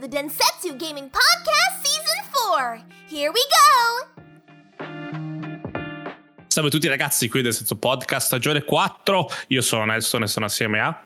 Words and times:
the 0.00 0.08
Densetsu 0.08 0.76
Gaming 0.78 1.10
Podcast 1.10 1.84
Season 1.84 2.24
4. 2.32 2.82
Here 3.06 3.30
we 3.30 3.40
go! 3.50 4.08
Salve 6.46 6.68
a 6.68 6.70
tutti 6.70 6.88
ragazzi, 6.88 7.28
qui 7.28 7.42
del 7.42 7.52
Senso 7.52 7.76
Podcast 7.76 8.26
stagione 8.26 8.64
4. 8.64 9.30
Io 9.48 9.60
sono 9.60 9.84
Nelson 9.84 10.22
e 10.22 10.26
sono 10.26 10.46
assieme 10.46 10.80
a 10.80 11.04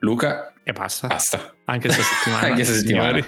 Luca 0.00 0.52
e 0.64 0.72
basta. 0.72 1.06
Basta. 1.06 1.54
Anche 1.66 1.86
questa 1.86 2.02
settimana. 2.02 2.42
Anche 2.46 2.54
questa 2.54 2.74
settimana. 2.74 3.24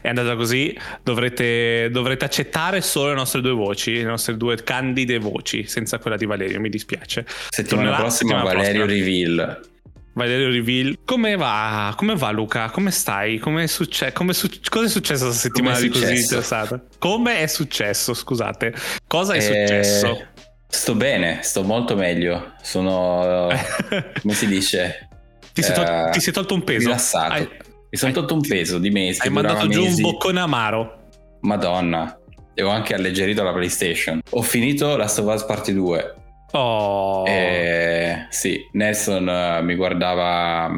È 0.00 0.08
andata 0.08 0.34
così. 0.34 0.74
Dovrete, 1.02 1.90
dovrete 1.90 2.24
accettare 2.24 2.80
solo 2.80 3.10
le 3.10 3.16
nostre 3.16 3.42
due 3.42 3.52
voci, 3.52 3.96
le 3.96 4.04
nostre 4.04 4.38
due 4.38 4.62
candide 4.62 5.18
voci, 5.18 5.66
senza 5.66 5.98
quella 5.98 6.16
di 6.16 6.24
Valerio. 6.24 6.58
Mi 6.58 6.70
dispiace. 6.70 7.26
Settimana 7.26 7.88
Tornerà 7.88 7.96
prossima 7.96 8.30
settimana 8.30 8.54
Valerio 8.54 8.84
prossima. 8.86 9.04
Reveal. 9.04 9.69
Valerio 10.14 10.48
Reveal. 10.50 10.98
Come 11.04 11.36
va? 11.36 11.92
Come 11.96 12.16
va 12.16 12.30
Luca? 12.30 12.70
Come 12.70 12.90
stai? 12.90 13.38
Come 13.38 13.64
è 13.64 13.66
succe- 13.66 14.12
come 14.12 14.32
su- 14.32 14.48
cosa 14.68 14.86
è 14.86 14.88
successo 14.88 15.24
questa 15.26 15.40
settimana 15.48 15.78
di 15.80 15.88
così 15.88 16.18
interessata? 16.20 16.82
Come 16.98 17.38
è 17.38 17.46
successo? 17.46 18.12
Scusate. 18.14 18.74
Cosa 19.06 19.34
è 19.34 19.36
Eh, 19.38 19.40
successo? 19.40 20.26
Sto 20.68 20.94
bene, 20.94 21.40
sto 21.42 21.62
molto 21.62 21.96
meglio. 21.96 22.52
Sono, 22.62 23.48
come 24.20 24.34
si 24.34 24.46
dice? 24.46 25.08
Ti 25.52 25.62
sei, 25.62 25.74
tol- 25.74 25.84
Eh, 25.86 26.10
ti 26.12 26.20
sei 26.20 26.32
tolto 26.32 26.54
un 26.54 26.64
peso? 26.64 26.86
Rilassato. 26.86 27.32
Hai- 27.32 27.48
Mi 27.90 27.98
sono 27.98 28.10
hai- 28.12 28.16
tolto 28.16 28.34
un 28.34 28.40
peso 28.40 28.78
di 28.78 28.90
mesi. 28.90 29.20
Hai 29.22 29.30
mandato 29.30 29.66
giù 29.68 29.80
un 29.80 29.88
mesi. 29.88 30.00
boccone 30.02 30.40
amaro. 30.40 30.98
Madonna. 31.40 32.16
E 32.54 32.62
ho 32.62 32.68
anche 32.68 32.94
alleggerito 32.94 33.42
la 33.42 33.52
PlayStation. 33.52 34.20
Ho 34.30 34.42
finito 34.42 34.96
la 34.96 35.04
of 35.04 35.18
Us 35.18 35.44
Part 35.44 35.70
2. 35.70 36.14
Oh. 36.52 37.24
Eh, 37.26 38.26
sì, 38.30 38.66
Nelson 38.72 39.28
eh, 39.28 39.62
mi 39.62 39.74
guardava, 39.74 40.70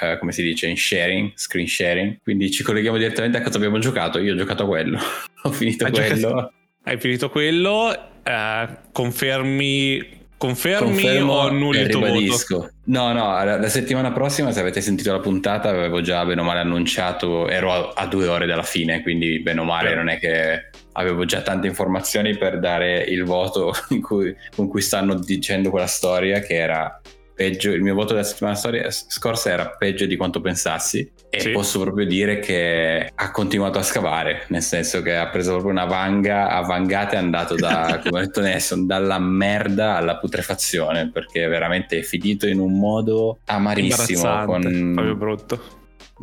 eh, 0.00 0.18
come 0.18 0.32
si 0.32 0.42
dice, 0.42 0.66
in 0.68 0.76
sharing, 0.76 1.32
screen 1.34 1.66
sharing. 1.66 2.18
Quindi 2.22 2.50
ci 2.50 2.62
colleghiamo 2.62 2.96
direttamente 2.98 3.38
a 3.38 3.42
cosa 3.42 3.56
abbiamo 3.56 3.78
giocato. 3.78 4.18
Io 4.20 4.34
ho 4.34 4.36
giocato 4.36 4.64
a 4.64 4.66
quello. 4.66 4.98
ho 5.42 5.50
finito 5.52 5.84
Hai 5.86 5.90
quello. 5.92 6.16
giocato- 6.16 6.52
Hai 6.84 6.98
finito 6.98 7.30
quello? 7.30 7.96
eh, 8.22 8.68
confermi. 8.92 10.16
Confermi 10.38 10.86
Confermo 10.92 11.32
o 11.32 11.40
annulli 11.40 11.80
il 11.80 11.88
tuo 11.88 12.00
voto? 12.06 12.70
No, 12.84 13.12
no, 13.12 13.44
la, 13.44 13.58
la 13.58 13.68
settimana 13.68 14.12
prossima, 14.12 14.52
se 14.52 14.60
avete 14.60 14.80
sentito 14.80 15.10
la 15.10 15.18
puntata, 15.18 15.68
avevo 15.68 16.00
già 16.00 16.24
bene 16.24 16.40
o 16.40 16.44
male 16.44 16.60
annunciato, 16.60 17.48
ero 17.48 17.72
a, 17.72 17.92
a 17.94 18.06
due 18.06 18.28
ore 18.28 18.46
dalla 18.46 18.62
fine, 18.62 19.02
quindi 19.02 19.40
bene 19.40 19.60
o 19.60 19.64
male 19.64 19.90
Sì. 19.90 19.94
non 19.96 20.08
è 20.08 20.18
che 20.18 20.70
avevo 20.92 21.24
già 21.24 21.42
tante 21.42 21.66
informazioni 21.66 22.36
per 22.38 22.60
dare 22.60 23.00
il 23.02 23.24
voto 23.24 23.72
cui- 24.00 24.34
con 24.54 24.68
cui 24.68 24.80
stanno 24.80 25.14
dicendo 25.14 25.70
quella 25.70 25.86
storia 25.86 26.38
che 26.40 26.54
era 26.54 27.00
peggio, 27.38 27.70
il 27.70 27.82
mio 27.82 27.94
voto 27.94 28.14
della 28.14 28.24
settimana 28.24 28.56
storia- 28.56 28.90
scorsa 28.90 29.50
era 29.50 29.68
peggio 29.68 30.06
di 30.06 30.16
quanto 30.16 30.40
pensassi 30.40 31.08
e 31.30 31.38
Sì. 31.38 31.50
posso 31.52 31.78
proprio 31.78 32.04
dire 32.04 32.40
che 32.40 33.12
ha 33.14 33.30
continuato 33.30 33.78
a 33.78 33.82
scavare, 33.84 34.46
nel 34.48 34.60
senso 34.62 35.02
che 35.02 35.14
ha 35.14 35.28
preso 35.28 35.52
proprio 35.52 35.70
una 35.70 35.84
vanga, 35.84 36.48
a 36.48 36.62
vangate 36.62 37.14
è 37.14 37.18
andato 37.18 37.54
da, 37.54 38.00
come 38.02 38.18
ha 38.18 38.22
detto 38.22 38.40
Nelson, 38.40 38.88
dalla 38.88 39.20
merda 39.20 39.94
alla 39.94 40.16
putrefazione, 40.18 41.10
perché 41.12 41.46
veramente 41.46 41.98
è 42.00 42.02
finito 42.02 42.48
in 42.48 42.58
un 42.58 42.76
modo 42.76 43.38
amarissimo. 43.44 44.44
Con, 44.44 44.92
proprio 44.94 45.14
brutto. 45.14 45.62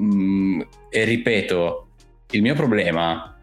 Mm, 0.02 0.61
e 0.89 1.03
ripeto, 1.05 1.88
il 2.31 2.41
mio 2.41 2.55
problema 2.55 3.33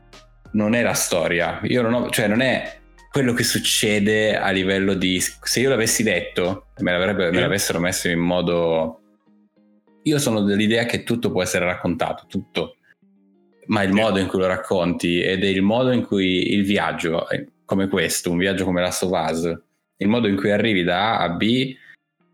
non 0.53 0.75
è 0.75 0.83
la 0.83 0.93
storia, 0.93 1.61
io 1.63 1.81
non 1.81 1.95
ho, 1.95 2.11
cioè 2.11 2.27
non 2.27 2.43
è 2.43 2.81
quello 3.13 3.35
che 3.35 3.45
succede 3.45 4.39
a 4.39 4.51
livello 4.51 4.95
di 4.95 5.21
se 5.21 5.61
io 5.61 5.69
l'avessi 5.69 6.03
detto 6.03 6.69
me, 6.79 6.93
l'avrebbe- 6.93 7.31
me 7.31 7.41
l'avessero 7.41 7.79
messo 7.79 8.09
in 8.09 8.19
modo 8.19 9.01
io 10.05 10.19
sono 10.19 10.41
dell'idea 10.41 10.87
che 10.87 11.05
tutto 11.05 11.31
può 11.31 11.43
essere 11.43 11.67
raccontato 11.67 12.25
tutto. 12.27 12.79
Ma 13.67 13.83
il 13.83 13.93
modo 13.93 14.19
in 14.19 14.27
cui 14.27 14.41
lo 14.41 14.47
racconti 14.47 15.21
ed 15.21 15.45
è 15.45 15.47
il 15.47 15.63
modo 15.63 15.93
in 15.93 16.05
cui 16.05 16.53
il 16.53 16.65
viaggio 16.65 17.29
eh, 17.29 17.47
come 17.65 17.87
questo 17.89 18.31
un 18.31 18.39
viaggio 18.39 18.65
come 18.65 18.81
Last 18.81 19.05
of 19.05 19.11
Us 19.13 19.61
il 19.99 20.09
modo 20.09 20.27
in 20.27 20.37
cui 20.37 20.51
arrivi 20.51 20.83
da 20.83 21.19
A 21.19 21.23
a 21.23 21.29
B 21.29 21.77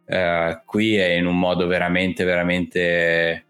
eh, 0.06 0.62
qui 0.64 0.96
è 0.96 1.08
in 1.10 1.26
un 1.26 1.38
modo 1.38 1.66
veramente 1.66 2.24
veramente 2.24 3.44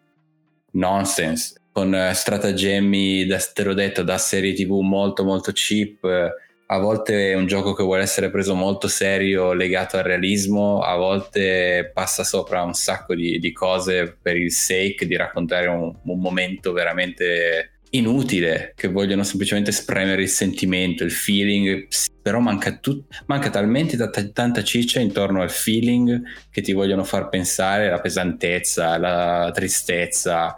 nonsense 0.73 1.61
con 1.71 1.95
eh, 1.95 2.13
stratagemmi 2.13 3.27
da 3.27 3.39
te 3.39 3.63
l'ho 3.63 3.75
detto 3.75 4.03
da 4.03 4.19
serie 4.19 4.55
tv 4.55 4.81
molto 4.81 5.23
molto 5.23 5.53
cheap 5.55 6.03
eh, 6.03 6.31
a 6.71 6.79
volte 6.79 7.31
è 7.31 7.35
un 7.35 7.47
gioco 7.47 7.73
che 7.73 7.83
vuole 7.83 8.03
essere 8.03 8.31
preso 8.31 8.55
molto 8.55 8.89
serio 8.89 9.55
legato 9.55 9.97
al 9.97 10.03
realismo 10.03 10.81
a 10.81 10.97
volte 10.97 11.91
passa 11.95 12.25
sopra 12.25 12.63
un 12.63 12.75
sacco 12.75 13.15
di, 13.15 13.39
di 13.39 13.53
cose 13.53 14.19
per 14.21 14.37
il 14.37 14.53
sake 14.53 15.07
di 15.07 15.17
raccontare 15.17 15.69
un, 15.69 15.95
un 16.03 16.21
momento 16.21 16.73
veramente 16.73 17.79
inutile 17.91 18.75
che 18.77 18.89
vogliono 18.89 19.23
semplicemente 19.23 19.73
spremere 19.73 20.21
il 20.21 20.29
sentimento 20.29 21.05
il 21.05 21.11
feeling 21.11 21.89
però 22.21 22.39
manca, 22.39 22.77
tut- 22.77 23.23
manca 23.27 23.49
talmente 23.49 23.97
tanta, 23.97 24.29
tanta 24.29 24.63
ciccia 24.63 25.01
intorno 25.01 25.41
al 25.41 25.51
feeling 25.51 26.21
che 26.51 26.61
ti 26.61 26.75
vogliono 26.75 27.05
far 27.05 27.31
pensare 27.31 27.89
la 27.89 28.01
pesantezza 28.01 28.99
la 28.99 29.51
tristezza 29.55 30.55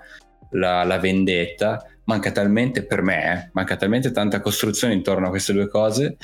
la, 0.51 0.83
la 0.83 0.99
vendetta 0.99 1.85
manca 2.11 2.33
talmente 2.33 2.85
per 2.85 3.03
me 3.03 3.33
eh, 3.33 3.51
manca 3.53 3.77
talmente 3.77 4.11
tanta 4.11 4.41
costruzione 4.41 4.95
intorno 4.95 5.27
a 5.27 5.31
queste 5.31 5.53
due 5.53 5.69
cose 5.69 6.17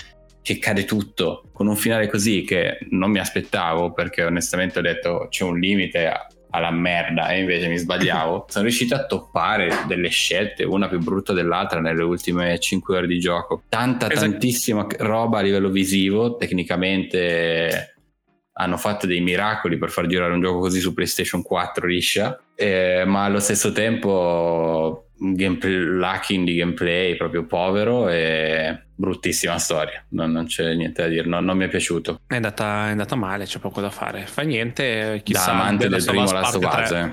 che 0.42 0.58
cade 0.58 0.84
tutto 0.84 1.48
con 1.52 1.69
un 1.69 1.76
finale 1.76 2.08
così 2.08 2.42
che 2.42 2.78
non 2.91 3.10
mi 3.10 3.19
aspettavo 3.20 3.92
perché 3.92 4.24
onestamente 4.24 4.80
ho 4.80 4.82
detto 4.82 5.26
c'è 5.30 5.44
un 5.44 5.58
limite 5.58 6.06
a- 6.06 6.26
alla 6.50 6.70
merda 6.70 7.28
e 7.28 7.41
invece 7.41 7.69
mi 7.69 7.76
sbagliavo 7.76 8.47
sono 8.50 8.64
riuscito 8.64 8.94
a 8.94 9.06
toppare 9.06 9.69
delle 9.86 10.08
scelte 10.08 10.64
una 10.64 10.88
più 10.88 10.98
brutta 10.98 11.32
dell'altra 11.32 11.80
nelle 11.80 12.03
ultime 12.03 12.58
5 12.58 12.97
ore 12.97 13.06
di 13.06 13.18
gioco 13.18 13.62
tanta 13.68 14.10
Esatto. 14.10 14.28
tantissima 14.30 14.86
roba 14.98 15.38
a 15.38 15.42
livello 15.42 15.70
visivo 15.70 16.36
tecnicamente 16.36 17.94
hanno 18.58 18.76
fatto 18.76 19.06
dei 19.06 19.20
miracoli 19.20 19.76
per 19.76 19.91
far 19.91 20.06
girare 20.06 20.32
un 20.32 20.41
gioco 20.41 20.60
così 20.60 20.80
su 20.80 20.94
PlayStation 20.94 21.42
4 21.42 21.86
liscia, 21.86 22.41
eh, 22.54 23.04
ma 23.06 23.24
allo 23.24 23.38
stesso 23.38 23.70
tempo 23.70 25.05
gameplay, 25.19 25.75
lacking 25.99 26.44
di 26.47 26.54
gameplay 26.56 27.16
proprio 27.16 27.44
povero 27.47 28.09
e 28.09 28.82
bruttissima 28.94 29.59
storia. 29.59 30.04
Non, 30.10 30.31
non 30.32 30.47
c'è 30.47 30.75
niente 30.75 31.03
da 31.03 31.09
dire, 31.09 31.27
non, 31.27 31.44
non 31.44 31.56
mi 31.56 31.65
è 31.65 31.69
piaciuto. 31.69 32.21
È 32.27 32.34
andata, 32.34 32.87
è 32.87 32.91
andata 32.91 33.15
male, 33.16 33.44
c'è 33.44 33.59
poco 33.59 33.81
da 33.81 33.91
fare. 33.91 34.27
Fa 34.27 34.43
niente, 34.43 35.21
chissà. 35.25 35.47
da 35.47 35.53
amante 35.60 35.88
del 35.88 36.04
primo 36.04 36.22
Us 36.25 36.32
Last 36.32 36.54
of 36.56 36.65
Us, 36.65 36.88
3. 36.88 37.00
eh. 37.00 37.10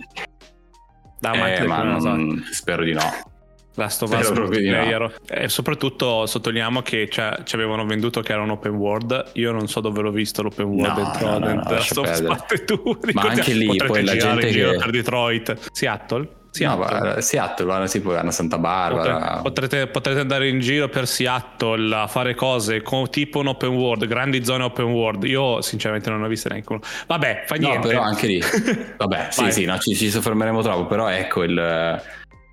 Da 1.20 1.30
amante 1.32 1.56
Eh, 1.56 1.60
del 1.60 1.68
ma 1.68 1.84
non- 1.84 2.44
spero 2.52 2.84
di 2.84 2.94
no. 2.94 3.32
Last 3.76 4.04
of 4.04 4.12
Us 4.12 4.30
no. 4.30 5.12
E 5.30 5.50
soprattutto 5.50 6.26
sottolineiamo 6.28 6.82
che 6.84 7.08
c'è- 7.10 7.40
ci 7.44 7.56
avevano 7.56 7.86
venduto 7.86 8.22
che 8.22 8.32
era 8.34 8.42
un 8.44 8.52
open 8.52 8.74
world. 8.74 9.32
Io 9.34 9.52
non 9.52 9.68
so 9.68 9.80
dove 9.80 10.02
l'ho 10.02 10.12
visto 10.12 10.44
l'open 10.44 10.66
world 10.66 10.96
No, 10.98 11.04
dentro, 11.04 11.26
no, 11.28 11.38
no, 11.40 11.46
dentro 11.48 11.70
no, 11.70 11.76
Last 11.78 11.98
of 11.98 12.04
Us 12.06 12.12
perdere. 12.12 12.36
Parte 12.36 12.64
2. 12.66 12.98
Ma 13.14 13.22
anche 13.24 13.54
lì, 13.54 13.76
poi 13.78 14.04
la 14.04 14.16
gente 14.16 14.48
che- 14.50 14.76
per 14.78 14.90
Detroit. 14.92 15.70
Seattle? 15.72 16.28
No, 16.60 16.76
Seattle. 16.78 17.00
ma 17.16 17.22
Seattle, 17.22 17.74
hanno 17.74 17.88
tipo 17.88 18.16
hanno 18.16 18.30
Santa 18.32 18.58
Barbara. 18.60 19.18
Potre- 19.18 19.42
Potrete, 19.42 19.88
potrete 19.88 20.20
andare 20.20 20.48
in 20.50 20.60
giro 20.60 20.88
per 20.88 21.08
Seattle 21.08 21.96
a 21.96 22.08
fare 22.08 22.36
cose 22.36 22.82
con 22.84 23.10
tipo 23.10 23.40
un 23.40 23.48
open 23.48 23.70
world, 23.70 24.06
grandi 24.06 24.46
zone 24.46 24.64
open 24.64 24.86
world. 24.86 25.24
Io, 25.24 25.62
sinceramente, 25.62 26.10
non 26.12 26.20
ne 26.20 26.26
ho 26.26 26.30
viste 26.30 26.50
neanche 26.50 26.72
uno. 26.72 26.82
Vabbè, 27.08 27.44
fa 27.48 27.56
No, 27.56 27.68
niente. 27.70 27.88
però 27.88 28.02
anche 28.02 28.28
lì. 28.28 28.40
Vabbè, 28.98 29.28
sì, 29.32 29.52
sì, 29.52 29.66
no, 29.66 29.78
ci, 29.80 29.96
ci 29.96 30.10
soffermeremo 30.12 30.62
troppo, 30.62 30.86
però 30.86 31.08
ecco 31.08 31.44
il- 31.44 32.02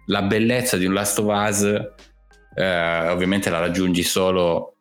la 0.06 0.22
bellezza 0.22 0.76
di 0.78 0.86
un 0.86 0.94
Last 0.94 1.18
of 1.18 1.26
Us, 1.28 1.62
eh, 2.54 3.08
ovviamente 3.08 3.50
la 3.50 3.58
raggiungi 3.60 4.02
solo. 4.02 4.76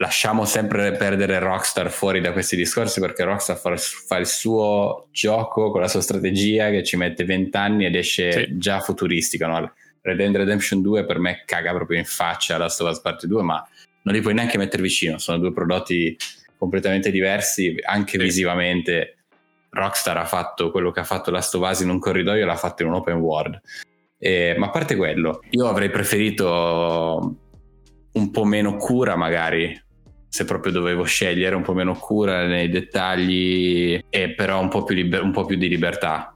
Lasciamo 0.00 0.44
sempre 0.44 0.92
perdere 0.92 1.40
Rockstar 1.40 1.90
fuori 1.90 2.20
da 2.20 2.30
questi 2.30 2.54
discorsi 2.54 3.00
perché 3.00 3.24
Rockstar 3.24 3.56
fa, 3.56 3.76
fa 3.76 4.16
il 4.18 4.26
suo 4.28 5.08
gioco 5.10 5.72
con 5.72 5.80
la 5.80 5.88
sua 5.88 6.00
strategia 6.00 6.70
che 6.70 6.84
ci 6.84 6.96
mette 6.96 7.24
20 7.24 7.56
anni 7.56 7.84
ed 7.84 7.96
esce 7.96 8.30
Sì. 8.30 8.58
già 8.58 8.78
futuristica. 8.78 9.48
No? 9.48 9.72
Red 10.02 10.16
Dead 10.18 10.36
Redemption 10.36 10.82
2 10.82 11.04
per 11.04 11.18
me 11.18 11.42
caga 11.44 11.72
proprio 11.74 11.98
in 11.98 12.04
faccia 12.04 12.56
Last 12.58 12.80
of 12.80 12.90
Us 12.92 13.00
Part 13.00 13.26
2, 13.26 13.42
ma 13.42 13.66
non 14.02 14.14
li 14.14 14.20
puoi 14.20 14.34
neanche 14.34 14.56
mettere 14.56 14.82
vicino, 14.84 15.18
sono 15.18 15.38
due 15.38 15.52
prodotti 15.52 16.16
completamente 16.56 17.10
diversi, 17.10 17.74
anche 17.84 18.18
Sì. 18.18 18.24
visivamente. 18.24 19.14
Rockstar 19.70 20.16
ha 20.16 20.24
fatto 20.26 20.70
quello 20.70 20.92
che 20.92 21.00
ha 21.00 21.04
fatto 21.04 21.32
Last 21.32 21.56
of 21.56 21.68
Us 21.68 21.80
in 21.80 21.88
un 21.90 21.98
corridoio, 21.98 22.46
l'ha 22.46 22.54
fatto 22.56 22.82
in 22.84 22.88
un 22.90 22.94
open 22.94 23.16
world. 23.16 23.60
Eh, 24.16 24.54
ma 24.56 24.66
a 24.66 24.70
parte 24.70 24.94
quello, 24.94 25.42
io 25.50 25.66
avrei 25.66 25.90
preferito 25.90 27.36
un 28.12 28.30
po' 28.30 28.44
meno 28.44 28.76
cura, 28.76 29.16
magari. 29.16 29.86
Se 30.28 30.44
proprio 30.44 30.72
dovevo 30.72 31.04
scegliere 31.04 31.54
un 31.56 31.62
po' 31.62 31.72
meno 31.72 31.94
cura 31.94 32.46
nei 32.46 32.68
dettagli, 32.68 33.98
e 34.10 34.30
però 34.34 34.60
un 34.60 34.68
po' 34.68 34.84
più, 34.84 34.94
liber- 34.94 35.22
un 35.22 35.32
po' 35.32 35.44
più 35.44 35.56
di 35.56 35.68
libertà. 35.68 36.32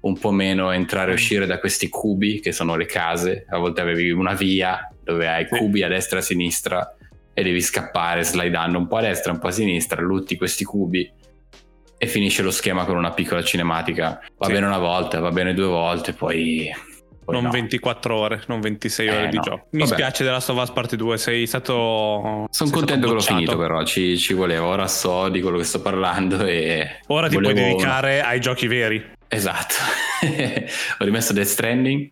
Un 0.00 0.18
po' 0.18 0.32
meno 0.32 0.70
entrare 0.70 1.10
e 1.12 1.14
uscire 1.14 1.46
da 1.46 1.58
questi 1.58 1.88
cubi 1.88 2.40
che 2.40 2.52
sono 2.52 2.76
le 2.76 2.86
case. 2.86 3.46
A 3.48 3.58
volte 3.58 3.80
avevi 3.80 4.10
una 4.10 4.34
via 4.34 4.88
dove 5.02 5.28
hai 5.28 5.46
cubi 5.48 5.82
a 5.82 5.88
destra 5.88 6.18
e 6.18 6.20
a 6.20 6.24
sinistra 6.24 6.96
e 7.32 7.42
devi 7.42 7.60
scappare 7.60 8.22
slidando 8.22 8.78
un 8.78 8.86
po' 8.86 8.96
a 8.96 9.02
destra, 9.02 9.32
un 9.32 9.38
po' 9.38 9.48
a 9.48 9.50
sinistra, 9.50 10.00
lutti 10.02 10.36
questi 10.36 10.64
cubi 10.64 11.10
e 11.96 12.06
finisce 12.06 12.42
lo 12.42 12.50
schema 12.50 12.84
con 12.84 12.96
una 12.96 13.12
piccola 13.12 13.42
cinematica. 13.42 14.20
Va 14.36 14.46
Sì. 14.46 14.52
bene 14.52 14.66
una 14.66 14.78
volta, 14.78 15.20
va 15.20 15.30
bene 15.30 15.54
due 15.54 15.66
volte, 15.66 16.12
poi 16.12 16.70
Poi 17.24 17.34
non 17.34 17.44
no. 17.44 17.50
24 17.50 18.16
ore, 18.16 18.42
non 18.48 18.60
26 18.60 19.08
ore 19.08 19.24
Eh, 19.24 19.28
di 19.28 19.36
no. 19.36 19.42
gioco. 19.42 19.66
Mi 19.70 19.80
Vabbè. 19.80 19.92
spiace 19.92 20.22
della 20.22 20.34
Last 20.36 20.50
of 20.50 20.60
Us 20.62 20.70
Part 20.70 20.94
2, 20.94 21.18
sei 21.18 21.46
stato... 21.46 21.72
Sono 21.74 22.48
sei 22.50 22.70
contento 22.70 23.06
stato 23.06 23.06
che 23.06 23.12
l'ho 23.14 23.20
finito 23.20 23.56
però, 23.56 23.82
ci, 23.84 24.18
ci 24.18 24.34
voleva, 24.34 24.66
ora 24.66 24.86
so 24.86 25.28
di 25.28 25.40
quello 25.40 25.56
che 25.58 25.64
sto 25.64 25.80
parlando 25.80 26.44
e... 26.44 27.00
Ora 27.08 27.28
ti 27.28 27.36
puoi 27.38 27.52
volevo- 27.52 27.68
dedicare 27.68 28.20
ai 28.22 28.40
giochi 28.40 28.66
veri. 28.66 29.12
Esatto, 29.28 29.74
ho 30.98 31.04
rimesso 31.04 31.32
Death 31.32 31.46
Stranding 31.48 32.10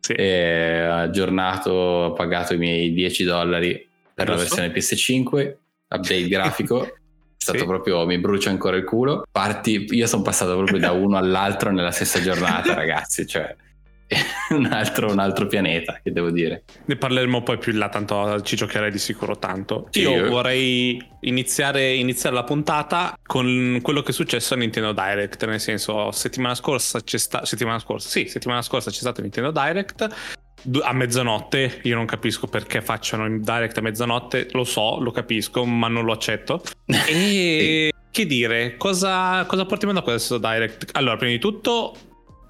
Sì. 0.00 0.12
e 0.12 0.86
ho 0.88 0.94
aggiornato, 0.96 1.70
ho 1.70 2.12
pagato 2.12 2.54
i 2.54 2.58
miei 2.58 2.92
10 2.92 3.24
dollari 3.24 3.88
per 4.12 4.28
la 4.28 4.36
Giusto. 4.36 4.56
versione 4.56 4.72
PS5, 4.74 5.54
update 5.88 6.28
grafico. 6.28 6.84
È 6.84 6.92
stato 7.42 7.60
Sì. 7.60 7.64
proprio, 7.64 8.04
mi 8.04 8.18
brucia 8.18 8.50
ancora 8.50 8.76
il 8.76 8.84
culo. 8.84 9.22
Parti, 9.30 9.86
io 9.90 10.06
sono 10.06 10.20
passato 10.22 10.54
proprio 10.56 10.78
da 10.78 10.92
uno 10.92 11.16
all'altro 11.16 11.70
nella 11.70 11.90
stessa 11.92 12.20
giornata, 12.20 12.74
ragazzi. 12.74 13.26
Cioè, 13.26 13.56
un 14.50 14.66
altro, 14.66 15.10
un 15.10 15.18
altro 15.18 15.46
pianeta, 15.46 16.00
che 16.02 16.12
devo 16.12 16.30
dire. 16.30 16.64
Ne 16.86 16.96
parleremo 16.96 17.42
poi 17.42 17.58
più 17.58 17.72
in 17.72 17.78
là, 17.78 17.88
tanto 17.88 18.40
ci 18.42 18.56
giocherei 18.56 18.90
di 18.90 18.98
sicuro 18.98 19.38
tanto. 19.38 19.88
Io 19.92 20.10
io- 20.10 20.28
vorrei 20.28 21.00
iniziare, 21.20 21.94
iniziare 21.94 22.34
la 22.34 22.44
puntata 22.44 23.16
con 23.22 23.78
quello 23.82 24.02
che 24.02 24.10
è 24.10 24.14
successo 24.14 24.54
a 24.54 24.56
Nintendo 24.56 24.92
Direct, 24.92 25.46
nel 25.46 25.60
senso 25.60 26.10
settimana 26.10 26.54
scorsa 26.54 27.00
c'è 27.00 27.18
sta- 27.18 27.44
settimana 27.44 27.78
scorsa, 27.78 28.08
sì, 28.08 28.26
settimana 28.26 28.62
scorsa 28.62 28.90
c'è 28.90 28.98
stato 28.98 29.20
Nintendo 29.20 29.50
Direct 29.50 30.38
a 30.82 30.92
mezzanotte, 30.92 31.80
io 31.84 31.94
non 31.94 32.04
capisco 32.04 32.46
perché 32.46 32.82
facciano 32.82 33.24
il 33.24 33.40
Direct 33.40 33.78
a 33.78 33.80
mezzanotte, 33.80 34.48
lo 34.52 34.64
so, 34.64 34.98
lo 35.00 35.10
capisco, 35.10 35.64
ma 35.64 35.88
non 35.88 36.04
lo 36.04 36.12
accetto. 36.12 36.62
E 37.08 37.92
che 38.10 38.26
dire, 38.26 38.76
cosa, 38.76 39.44
cosa 39.46 39.64
portiamo 39.64 39.94
da 39.94 40.02
questo 40.02 40.38
Direct? 40.38 40.90
Allora, 40.92 41.16
prima 41.16 41.32
di 41.32 41.38
tutto, 41.38 41.94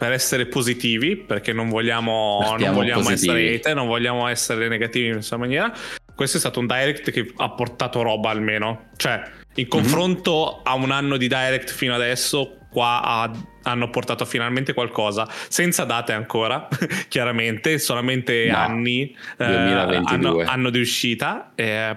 per 0.00 0.12
essere 0.12 0.46
positivi, 0.46 1.14
perché 1.14 1.52
non 1.52 1.68
vogliamo, 1.68 2.56
non 2.58 2.72
vogliamo 2.72 3.10
essere 3.10 3.56
hater, 3.56 3.74
non 3.74 3.86
vogliamo 3.86 4.26
essere 4.28 4.66
negativi 4.66 5.08
in 5.08 5.12
questa 5.12 5.36
maniera. 5.36 5.70
Questo 6.14 6.38
è 6.38 6.40
stato 6.40 6.58
un 6.58 6.66
Direct 6.66 7.10
che 7.10 7.30
ha 7.36 7.50
portato 7.50 8.00
roba 8.00 8.30
almeno. 8.30 8.86
Cioè, 8.96 9.20
in 9.56 9.68
confronto 9.68 10.62
a 10.62 10.72
un 10.72 10.90
anno 10.90 11.18
di 11.18 11.28
Direct 11.28 11.70
fino 11.70 11.94
adesso, 11.94 12.56
qua 12.70 13.02
ha- 13.02 13.30
hanno 13.64 13.90
portato 13.90 14.24
finalmente 14.24 14.72
qualcosa. 14.72 15.28
Senza 15.48 15.84
date 15.84 16.14
ancora, 16.14 16.66
chiaramente, 17.08 17.78
solamente 17.78 18.46
No, 18.50 18.56
anni 18.56 19.14
eh, 19.36 19.46
2022. 19.46 20.06
anno, 20.14 20.38
anno 20.50 20.70
di 20.70 20.80
uscita. 20.80 21.52
eh, 21.56 21.94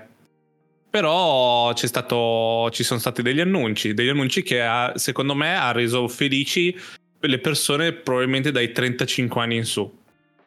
però 0.90 1.72
c'è 1.74 1.88
stato, 1.88 2.70
ci 2.72 2.84
sono 2.84 3.00
stati 3.00 3.22
degli 3.22 3.40
annunci, 3.40 3.94
degli 3.94 4.10
annunci 4.10 4.44
che 4.44 4.62
ha- 4.62 4.92
secondo 4.96 5.34
me 5.36 5.58
ha 5.58 5.72
reso 5.72 6.08
felici 6.10 6.76
le 7.28 7.40
persone 7.40 7.94
probabilmente 7.94 8.52
dai 8.52 8.72
35 8.72 9.42
anni 9.42 9.56
in 9.58 9.66
su. 9.66 10.02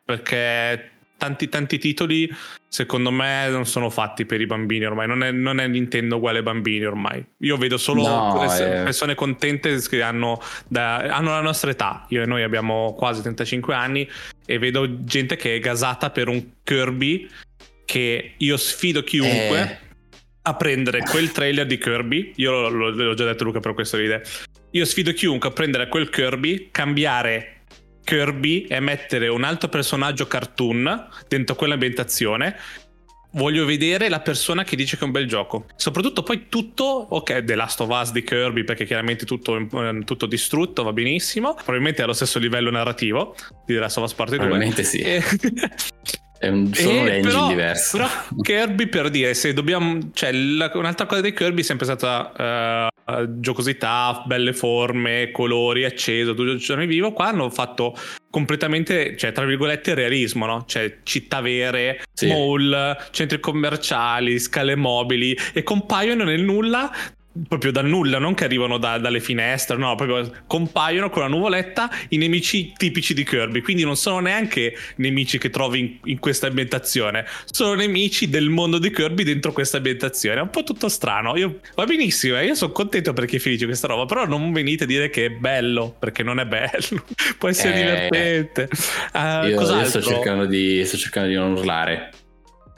Perché 0.05 0.91
tanti, 1.17 1.49
tanti 1.49 1.79
titoli 1.79 2.31
secondo 2.69 3.11
me 3.11 3.49
non 3.49 3.65
sono 3.65 3.89
fatti 3.89 4.27
per 4.27 4.41
i 4.41 4.47
bambini 4.47 4.85
ormai. 4.85 5.07
Non 5.07 5.23
è, 5.23 5.31
non 5.31 5.59
è 5.61 5.67
Nintendo 5.67 6.17
uguale 6.17 6.39
ai 6.39 6.45
bambini 6.45 6.85
ormai. 6.85 7.25
Io 7.39 7.57
vedo 7.57 7.79
solo 7.79 8.03
No, 8.03 8.45
eh. 8.45 8.83
persone 8.85 9.15
contente 9.15 9.81
che 9.89 10.03
hanno, 10.03 10.41
da- 10.69 10.97
hanno 10.99 11.31
la 11.31 11.41
nostra 11.41 11.71
età. 11.71 12.07
Io 12.11 12.23
e 12.23 12.27
noi 12.27 12.43
abbiamo 12.43 12.95
quasi 12.97 13.23
35 13.23 13.75
anni 13.75 14.09
e 14.45 14.59
vedo 14.59 15.03
gente 15.05 15.37
che 15.37 15.57
è 15.57 15.59
gasata 15.59 16.11
per 16.11 16.29
un 16.29 16.45
Kirby 16.63 17.29
che 17.85 18.35
io 18.37 18.57
sfido 18.57 19.03
chiunque 19.03 19.61
Eh, 19.61 19.79
a 20.43 20.55
prendere 20.55 21.01
quel 21.01 21.33
trailer 21.33 21.67
di 21.67 21.79
Kirby. 21.79 22.33
Io 22.37 22.69
l'ho 22.69 23.15
già 23.15 23.25
detto 23.25 23.45
Luca, 23.45 23.61
per 23.61 23.75
questo 23.75 23.97
ride. 23.97 24.23
Io 24.77 24.85
sfido 24.85 25.13
chiunque 25.13 25.49
a 25.49 25.53
prendere 25.53 25.89
quel 25.89 26.11
Kirby, 26.11 26.69
cambiare 26.71 27.63
Kirby 28.05 28.67
e 28.69 28.79
mettere 28.79 29.27
un 29.29 29.43
altro 29.43 29.71
personaggio 29.71 30.27
cartoon 30.27 31.09
dentro 31.29 31.55
quell'ambientazione. 31.55 32.55
Voglio 33.33 33.65
vedere 33.65 34.11
la 34.11 34.21
persona 34.21 34.65
che 34.65 34.77
dice 34.77 34.99
che 34.99 35.03
è 35.03 35.07
un 35.07 35.13
bel 35.13 35.27
gioco. 35.27 35.65
Soprattutto 35.77 36.23
poi 36.23 36.49
tutto, 36.51 36.85
ok, 36.85 37.45
The 37.45 37.55
Last 37.55 37.81
of 37.81 37.89
Us 37.89 38.13
di 38.13 38.23
Kirby, 38.23 38.65
perché 38.65 38.85
chiaramente 38.85 39.25
tutto, 39.25 39.57
eh, 39.57 40.03
tutto 40.05 40.27
distrutto, 40.27 40.83
va 40.83 40.93
benissimo. 40.93 41.55
Probabilmente 41.55 42.01
è 42.01 42.05
allo 42.05 42.13
stesso 42.13 42.39
livello 42.39 42.71
narrativo 42.71 43.35
di 43.65 43.73
The 43.73 43.81
Last 43.81 43.97
of 43.97 44.05
Us 44.05 44.13
Part 44.13 44.29
2. 44.29 44.39
probabilmente 44.39 44.83
sì. 44.83 44.99
E- 44.99 45.23
È 46.39 46.49
un, 46.49 46.71
sono 46.75 47.01
un 47.01 47.09
engine 47.09 47.33
però, 47.33 47.49
diverso. 47.49 47.97
Però 47.97 48.11
Kirby 48.43 48.89
per 48.89 49.09
dire, 49.09 49.33
se 49.33 49.55
dobbiamo... 49.55 50.11
Cioè, 50.13 50.33
la- 50.33 50.71
un'altra 50.75 51.07
cosa 51.07 51.23
di 51.23 51.33
Kirby 51.33 51.63
è 51.63 51.65
sempre 51.65 51.87
stata 51.87 52.91
eh, 53.07 53.27
giocosità, 53.39 54.23
belle 54.27 54.53
forme, 54.53 55.31
colori, 55.31 55.85
acceso, 55.85 56.35
tutto 56.35 56.51
il 56.51 56.59
giorno 56.59 56.85
vivo. 56.87 57.13
Qua 57.13 57.27
hanno 57.29 57.51
fatto 57.51 57.95
completamente, 58.31 59.17
cioè, 59.17 59.33
tra 59.33 59.45
virgolette, 59.45 59.95
realismo, 59.95 60.47
no? 60.47 60.65
Cioè, 60.67 60.99
città 61.05 61.41
vere, 61.41 62.03
Sì. 62.13 62.29
mall, 62.29 62.97
centri 63.11 63.41
commerciali, 63.41 64.39
scale 64.39 64.75
mobili 64.75 65.37
e 65.53 65.63
compaiono 65.63 66.25
nel 66.25 66.43
nulla 66.43 66.91
proprio 67.49 67.71
dal 67.73 67.87
nulla, 67.87 68.19
non 68.19 68.35
che 68.35 68.45
arrivano 68.45 68.79
da- 68.79 68.99
dalle 68.99 69.21
finestre, 69.21 69.77
no, 69.77 69.95
proprio 69.95 70.31
compaiono 70.47 71.11
con 71.11 71.23
la 71.23 71.29
nuvoletta 71.29 71.91
i 72.11 72.17
nemici 72.17 72.73
tipici 72.77 73.15
di 73.15 73.25
Kirby, 73.25 73.61
quindi 73.61 73.83
non 73.85 73.97
sono 73.97 74.21
neanche 74.21 74.75
nemici 74.97 75.39
che 75.39 75.51
trovi 75.51 75.79
in, 75.81 75.99
in 76.05 76.19
questa 76.19 76.47
ambientazione, 76.47 77.25
sono 77.45 77.75
nemici 77.75 78.29
del 78.29 78.49
mondo 78.49 78.79
di 78.79 78.91
Kirby 78.91 79.23
dentro 79.25 79.53
questa 79.53 79.77
ambientazione, 79.79 80.39
è 80.39 80.43
un 80.43 80.51
po' 80.51 80.63
tutto 80.63 80.89
strano, 80.89 81.37
io, 81.37 81.61
va 81.75 81.85
benissimo, 81.85 82.39
eh, 82.39 82.47
io 82.47 82.55
sono 82.55 82.73
contento 82.73 83.13
perché 83.13 83.37
è 83.37 83.41
felice 83.41 83.67
questa 83.67 83.87
roba, 83.87 84.05
però 84.07 84.27
non 84.27 84.53
venite 84.53 84.85
a 84.85 84.87
dire 84.87 85.11
che 85.11 85.27
è 85.27 85.31
bello, 85.31 85.95
perché 85.99 86.23
non 86.23 86.41
è 86.41 86.47
bello, 86.47 87.05
può 87.39 87.49
essere 87.49 87.75
Eh, 87.75 87.77
divertente. 87.79 88.69
Eh, 89.13 89.49
Io, 89.49 89.61
io 89.61 89.85
sto, 89.85 90.01
cercando 90.03 90.47
di, 90.47 90.85
sto 90.85 90.97
cercando 90.97 91.29
di 91.29 91.35
non 91.35 91.53
urlare. 91.53 92.11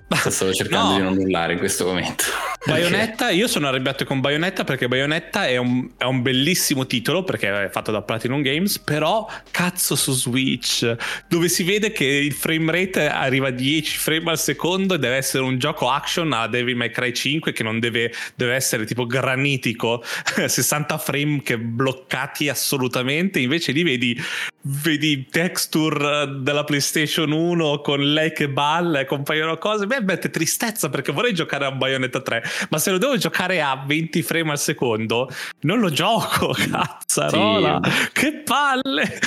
Sto 0.08 0.52
cercando 0.54 0.90
No. 0.92 0.96
di 0.96 1.02
non 1.02 1.16
urlare 1.18 1.52
in 1.52 1.58
questo 1.58 1.84
momento. 1.84 2.24
Bayonetta, 2.64 3.30
io 3.30 3.46
sono 3.46 3.68
arrabbiato 3.68 4.04
con 4.04 4.20
Bayonetta 4.20 4.64
perché 4.64 4.88
Bayonetta 4.88 5.46
è 5.46 5.56
un, 5.56 5.88
è 5.96 6.04
un 6.04 6.22
bellissimo 6.22 6.86
titolo 6.86 7.24
perché 7.24 7.64
è 7.64 7.68
fatto 7.70 7.90
da 7.90 8.02
Platinum 8.02 8.42
Games, 8.42 8.78
però 8.78 9.26
cazzo 9.50 9.94
su 9.96 10.12
Switch, 10.12 10.96
dove 11.28 11.48
si 11.48 11.62
vede 11.62 11.92
che 11.92 12.04
il 12.04 12.32
frame 12.32 12.70
rate 12.72 13.08
arriva 13.08 13.48
a 13.48 13.50
10 13.50 13.96
frame 13.98 14.30
al 14.30 14.38
secondo 14.38 14.94
e 14.94 14.98
deve 14.98 15.16
essere 15.16 15.44
un 15.44 15.58
gioco 15.58 15.90
action 15.90 16.32
a 16.32 16.46
Devil 16.48 16.76
May 16.76 16.90
Cry 16.90 17.12
5 17.12 17.52
che 17.52 17.62
non 17.62 17.78
deve, 17.78 18.12
deve 18.34 18.54
essere 18.54 18.84
tipo 18.86 19.06
granitico, 19.06 20.02
60 20.46 20.98
frame 20.98 21.42
che 21.42 21.58
bloccati 21.58 22.48
assolutamente, 22.48 23.38
invece 23.40 23.72
lì 23.72 23.82
vedi, 23.82 24.20
vedi 24.62 25.26
texture 25.30 26.40
della 26.40 26.64
PlayStation 26.64 27.30
1 27.32 27.80
con 27.80 28.00
lei 28.12 28.32
che 28.32 28.48
balla 28.48 29.00
e 29.00 29.04
compaiono 29.06 29.56
cose, 29.56 29.86
mi 29.86 29.96
mette 30.02 30.30
tristezza 30.30 30.88
perché 30.90 31.12
vorrei 31.12 31.32
giocare 31.32 31.64
a 31.64 31.70
Bayonetta 31.72 32.20
3 32.20 32.42
ma 32.70 32.78
se 32.78 32.90
lo 32.90 32.98
devo 32.98 33.16
giocare 33.16 33.62
a 33.62 33.82
20 33.86 34.22
frame 34.22 34.50
al 34.50 34.58
secondo, 34.58 35.30
non 35.60 35.78
lo 35.78 35.90
gioco, 35.90 36.52
cazzarola. 36.70 37.80
Che 38.12 38.42
palle! 38.44 39.18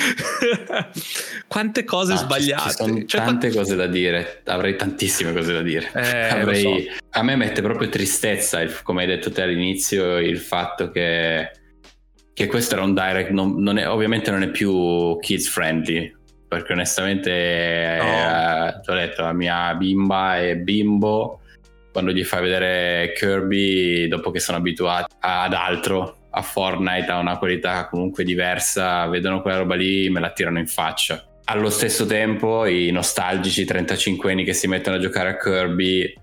Quante 1.47 1.83
cose 1.83 2.13
Ah, 2.13 2.17
sbagliate. 2.17 2.69
Ci 2.69 2.75
sono 2.75 3.05
Cioè, 3.05 3.21
tante 3.23 3.51
cose 3.51 3.75
da 3.75 3.87
dire. 3.87 4.41
Avrei 4.45 4.75
tantissime 4.75 5.33
cose 5.33 5.53
da 5.53 5.61
dire. 5.61 5.89
Eh, 5.93 6.29
Avrei- 6.41 6.61
so. 6.89 6.95
A 7.11 7.23
me 7.23 7.35
mette 7.35 7.61
proprio 7.61 7.89
tristezza, 7.89 8.61
il- 8.61 8.81
come 8.83 9.01
hai 9.01 9.07
detto 9.07 9.31
te 9.31 9.41
all'inizio, 9.41 10.17
il 10.17 10.39
fatto 10.39 10.91
che, 10.91 11.51
che 12.33 12.47
questo 12.47 12.75
era 12.75 12.83
un 12.83 12.93
direct. 12.93 13.29
Non, 13.31 13.61
non 13.61 13.77
è- 13.77 13.87
ovviamente 13.87 14.31
non 14.31 14.43
è 14.43 14.49
più 14.49 15.17
kids 15.19 15.49
friendly. 15.49 16.15
Perché 16.47 16.73
onestamente, 16.73 17.31
eh, 17.31 18.79
ti 18.81 18.89
ho 18.89 18.93
detto, 18.93 19.21
la 19.21 19.31
mia 19.31 19.73
bimba 19.75 20.37
e 20.37 20.57
bimbo, 20.57 21.39
quando 21.93 22.11
gli 22.11 22.25
fai 22.25 22.41
vedere 22.41 23.13
Kirby, 23.13 24.09
dopo 24.09 24.31
che 24.31 24.39
sono 24.39 24.57
abituati 24.57 25.15
ad 25.19 25.53
altro, 25.53 26.17
a 26.31 26.41
Fortnite, 26.41 27.09
a 27.09 27.19
una 27.19 27.37
qualità 27.37 27.87
comunque 27.87 28.25
diversa, 28.25 29.05
vedono 29.07 29.41
quella 29.41 29.59
roba 29.59 29.75
lì, 29.75 30.09
me 30.09 30.19
la 30.19 30.31
tirano 30.31 30.59
in 30.59 30.67
faccia. 30.67 31.25
Allo 31.45 31.69
stesso 31.69 32.05
tempo, 32.05 32.65
i 32.65 32.91
nostalgici 32.91 33.65
35 33.65 34.31
anni 34.31 34.43
che 34.43 34.53
si 34.53 34.67
mettono 34.67 34.97
a 34.97 34.99
giocare 34.99 35.29
a 35.29 35.37
Kirby, 35.37 36.13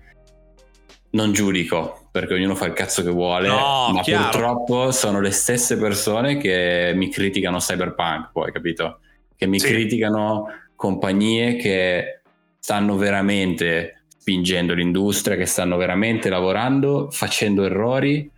non 1.11 1.31
giudico 1.31 2.07
perché 2.11 2.33
ognuno 2.33 2.55
fa 2.55 2.65
il 2.65 2.73
cazzo 2.73 3.03
che 3.03 3.09
vuole, 3.09 3.47
No, 3.47 3.91
ma 3.93 4.01
chiaro. 4.01 4.29
purtroppo 4.29 4.91
sono 4.91 5.19
le 5.21 5.31
stesse 5.31 5.77
persone 5.77 6.37
che 6.37 6.91
mi 6.95 7.09
criticano 7.09 7.57
Cyberpunk, 7.57 8.31
poi 8.31 8.51
capito? 8.51 8.99
Che 9.35 9.47
mi 9.47 9.59
Sì. 9.59 9.67
criticano 9.67 10.45
compagnie 10.75 11.55
che 11.55 12.21
stanno 12.59 12.95
veramente 12.97 14.03
spingendo 14.07 14.73
l'industria, 14.73 15.35
che 15.35 15.45
stanno 15.45 15.77
veramente 15.77 16.29
lavorando, 16.29 17.09
facendo 17.09 17.63
errori, 17.63 18.29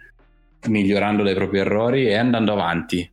migliorando 0.68 1.24
dai 1.24 1.34
propri 1.34 1.60
errori 1.60 2.08
e 2.08 2.16
andando 2.16 2.54
avanti. 2.54 3.10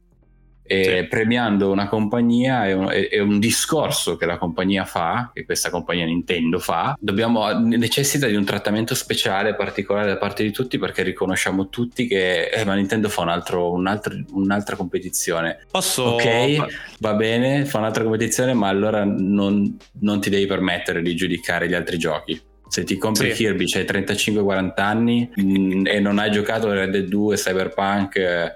E 0.69 0.85
sì. 0.85 1.09
premiando 1.09 1.71
una 1.71 1.89
compagnia 1.89 2.67
e 2.67 2.75
un, 2.75 2.91
è 2.91 3.19
un, 3.21 3.39
discorso 3.39 4.17
che 4.17 4.27
la 4.27 4.37
compagnia 4.37 4.85
fa, 4.85 5.31
che 5.33 5.47
questa 5.47 5.71
compagnia 5.71 6.05
Nintendo 6.05 6.59
fa, 6.59 6.95
dobbiamo, 7.01 7.51
necessita 7.59 8.27
di 8.27 8.35
un 8.37 8.45
trattamento 8.45 8.95
speciale, 8.95 9.55
particolare 9.55 10.09
da 10.09 10.19
parte 10.19 10.43
di 10.43 10.53
tutti 10.53 10.77
perché 10.77 11.03
riconosciamo 11.03 11.71
tutti 11.71 12.07
che 12.07 12.51
eh, 12.51 12.65
ma 12.67 12.75
Nintendo 12.75 13.09
fa 13.09 13.23
un 13.23 13.31
altro, 13.31 13.73
un 13.73 13.87
altro, 13.87 14.15
un'altra 14.33 14.77
competizione. 14.77 15.65
Posso... 15.71 16.03
Ok, 16.03 16.67
va 16.99 17.15
bene, 17.15 17.65
fa 17.65 17.79
un'altra 17.79 18.03
competizione, 18.03 18.53
ma 18.53 18.69
allora 18.69 19.05
non, 19.05 19.75
non 20.01 20.21
ti 20.21 20.29
devi 20.29 20.45
permettere 20.45 21.01
di 21.01 21.17
giudicare 21.17 21.67
gli 21.67 21.75
altri 21.75 21.97
giochi. 21.97 22.39
Se 22.69 22.85
ti 22.85 22.99
compri 22.99 23.31
sì. 23.31 23.45
Kirby, 23.45 23.67
c'hai 23.67 23.85
35-40 23.85 24.73
anni 24.77 25.31
mh, 25.35 25.43
mm, 25.43 25.87
e 25.87 26.01
non 26.01 26.19
hai 26.19 26.31
giocato 26.31 26.71
Red 26.71 26.91
Dead 26.91 27.07
2, 27.07 27.37
Cyberpunk, 27.37 28.17
eh, 28.17 28.55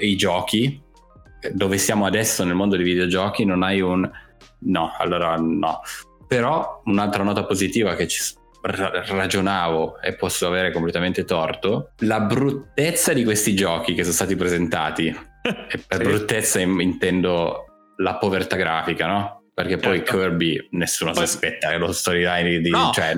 i 0.00 0.14
giochi, 0.16 0.88
dove 1.52 1.78
siamo 1.78 2.06
adesso 2.06 2.44
nel 2.44 2.54
mondo 2.54 2.76
dei 2.76 2.84
videogiochi 2.84 3.44
non 3.44 3.62
hai 3.62 3.80
un 3.80 4.08
no, 4.60 4.94
allora 4.98 5.36
no. 5.36 5.80
Però 6.26 6.82
un'altra 6.84 7.22
nota 7.22 7.44
positiva 7.44 7.94
che 7.94 8.06
ci 8.06 8.22
ragionavo 8.62 10.00
e 10.00 10.14
posso 10.14 10.46
avere 10.46 10.70
completamente 10.70 11.24
torto, 11.24 11.92
la 12.00 12.20
bruttezza 12.20 13.12
di 13.12 13.24
questi 13.24 13.54
giochi 13.54 13.94
che 13.94 14.02
sono 14.02 14.14
stati 14.14 14.36
presentati. 14.36 15.06
e 15.42 15.82
per 15.86 15.98
sì. 15.98 16.02
bruttezza 16.02 16.60
intendo 16.60 17.64
la 17.96 18.16
povertà 18.16 18.56
grafica, 18.56 19.06
no? 19.06 19.42
Perché 19.54 19.76
poi 19.76 19.98
certo. 19.98 20.16
Kirby 20.16 20.68
nessuno 20.72 21.12
poi... 21.12 21.26
si 21.26 21.34
aspetta 21.34 21.76
lo 21.76 21.92
storyline 21.92 22.60
di, 22.60 22.70
no, 22.70 22.90
cioè, 22.92 23.14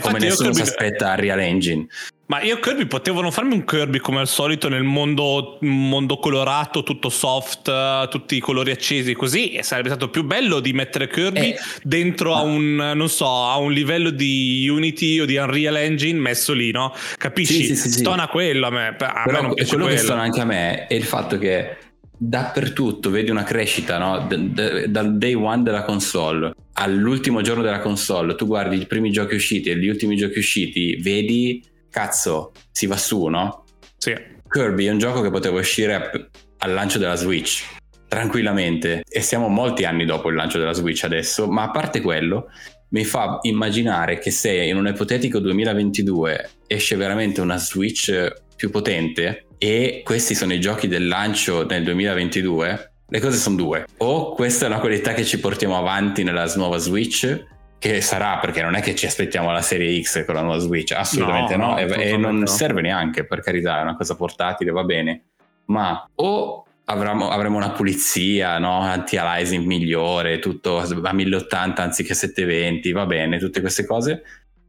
come 0.00 0.18
nessuno 0.18 0.50
Kirby... 0.50 0.54
si 0.54 0.62
aspetta 0.62 1.14
Real 1.14 1.40
Engine. 1.40 1.86
Ma 2.26 2.40
io 2.40 2.58
Kirby 2.58 2.86
potevano 2.86 3.30
farmi 3.30 3.52
un 3.52 3.64
Kirby 3.64 3.98
come 3.98 4.20
al 4.20 4.28
solito 4.28 4.70
nel 4.70 4.82
mondo, 4.82 5.58
mondo 5.60 6.16
colorato, 6.16 6.82
tutto 6.82 7.10
soft, 7.10 8.08
tutti 8.08 8.36
i 8.36 8.40
colori 8.40 8.70
accesi 8.70 9.12
così 9.12 9.50
e 9.50 9.62
sarebbe 9.62 9.88
stato 9.88 10.08
più 10.08 10.24
bello 10.24 10.60
di 10.60 10.72
mettere 10.72 11.06
Kirby 11.06 11.50
eh, 11.50 11.56
dentro 11.82 12.32
ma... 12.32 12.38
a 12.38 12.42
un 12.42 12.92
non 12.94 13.08
so, 13.10 13.26
a 13.26 13.58
un 13.58 13.72
livello 13.72 14.08
di 14.08 14.66
Unity 14.66 15.20
o 15.20 15.26
di 15.26 15.36
Unreal 15.36 15.76
Engine 15.76 16.18
messo 16.18 16.54
lì, 16.54 16.70
no? 16.70 16.94
Capisci? 17.18 17.64
Sì, 17.64 17.76
sì, 17.76 17.90
sì, 17.90 17.98
stona 17.98 18.26
quello 18.28 18.68
a 18.68 18.70
me. 18.70 18.86
A 18.86 19.22
Però 19.24 19.42
me 19.42 19.48
quello, 19.48 19.68
quello 19.68 19.86
che 19.86 19.98
stona 19.98 20.22
anche 20.22 20.40
a 20.40 20.46
me 20.46 20.86
è 20.86 20.94
il 20.94 21.04
fatto 21.04 21.36
che 21.36 21.76
dappertutto 22.16 23.10
vedi 23.10 23.30
una 23.30 23.42
crescita 23.42 23.98
no? 23.98 24.26
d- 24.26 24.36
d- 24.36 24.86
dal 24.86 25.18
day 25.18 25.34
one 25.34 25.62
della 25.62 25.82
console 25.82 26.54
all'ultimo 26.74 27.42
giorno 27.42 27.62
della 27.62 27.80
console 27.80 28.36
tu 28.36 28.46
guardi 28.46 28.80
i 28.80 28.86
primi 28.86 29.10
giochi 29.10 29.34
usciti 29.34 29.68
e 29.68 29.76
gli 29.76 29.88
ultimi 29.88 30.16
giochi 30.16 30.38
usciti 30.38 30.96
vedi 31.02 31.62
cazzo 31.94 32.50
si 32.72 32.86
va 32.86 32.96
su 32.96 33.24
no? 33.26 33.64
Sì. 33.96 34.12
Kirby 34.48 34.86
è 34.86 34.90
un 34.90 34.98
gioco 34.98 35.22
che 35.22 35.30
poteva 35.30 35.60
uscire 35.60 36.28
al 36.58 36.72
lancio 36.72 36.98
della 36.98 37.14
Switch 37.14 37.64
tranquillamente 38.08 39.04
e 39.08 39.20
siamo 39.20 39.48
molti 39.48 39.84
anni 39.84 40.04
dopo 40.04 40.28
il 40.28 40.34
lancio 40.34 40.58
della 40.58 40.72
Switch 40.72 41.04
adesso 41.04 41.48
ma 41.48 41.62
a 41.62 41.70
parte 41.70 42.00
quello 42.00 42.50
mi 42.90 43.04
fa 43.04 43.38
immaginare 43.42 44.18
che 44.18 44.30
se 44.30 44.52
in 44.52 44.76
un 44.76 44.86
ipotetico 44.86 45.38
2022 45.38 46.50
esce 46.66 46.96
veramente 46.96 47.40
una 47.40 47.58
Switch 47.58 48.32
più 48.56 48.70
potente 48.70 49.46
e 49.58 50.02
questi 50.04 50.34
sono 50.34 50.52
i 50.52 50.60
giochi 50.60 50.88
del 50.88 51.08
lancio 51.08 51.64
nel 51.66 51.82
2022, 51.84 52.92
le 53.08 53.20
cose 53.20 53.36
sono 53.36 53.56
due. 53.56 53.86
O 53.98 54.34
questa 54.34 54.66
è 54.66 54.68
una 54.68 54.78
qualità 54.78 55.14
che 55.14 55.24
ci 55.24 55.40
portiamo 55.40 55.76
avanti 55.76 56.22
nella 56.22 56.44
nuova 56.56 56.78
Switch, 56.78 57.44
che 57.78 58.00
sarà 58.00 58.38
perché 58.38 58.62
non 58.62 58.74
è 58.74 58.80
che 58.80 58.94
ci 58.94 59.06
aspettiamo 59.06 59.50
la 59.52 59.62
serie 59.62 60.00
X 60.02 60.24
con 60.24 60.34
la 60.34 60.42
nuova 60.42 60.58
Switch, 60.58 60.92
assolutamente 60.92 61.56
no, 61.56 61.66
no, 61.66 61.72
no 61.72 61.78
e, 61.78 62.16
non 62.16 62.38
no. 62.38 62.46
serve 62.46 62.80
neanche 62.80 63.26
per 63.26 63.40
carità, 63.40 63.78
è 63.78 63.82
una 63.82 63.96
cosa 63.96 64.16
portatile, 64.16 64.70
va 64.70 64.84
bene, 64.84 65.24
ma 65.66 66.08
o 66.14 66.64
avremo, 66.86 67.30
avremo 67.30 67.56
una 67.56 67.72
pulizia, 67.72 68.58
no? 68.58 68.80
anti-aliasing 68.80 69.64
migliore, 69.64 70.38
tutto 70.38 70.78
a 70.78 71.12
1080 71.12 71.82
anziché 71.82 72.14
720, 72.14 72.92
va 72.92 73.06
bene, 73.06 73.38
tutte 73.38 73.60
queste 73.60 73.84
cose, 73.84 74.22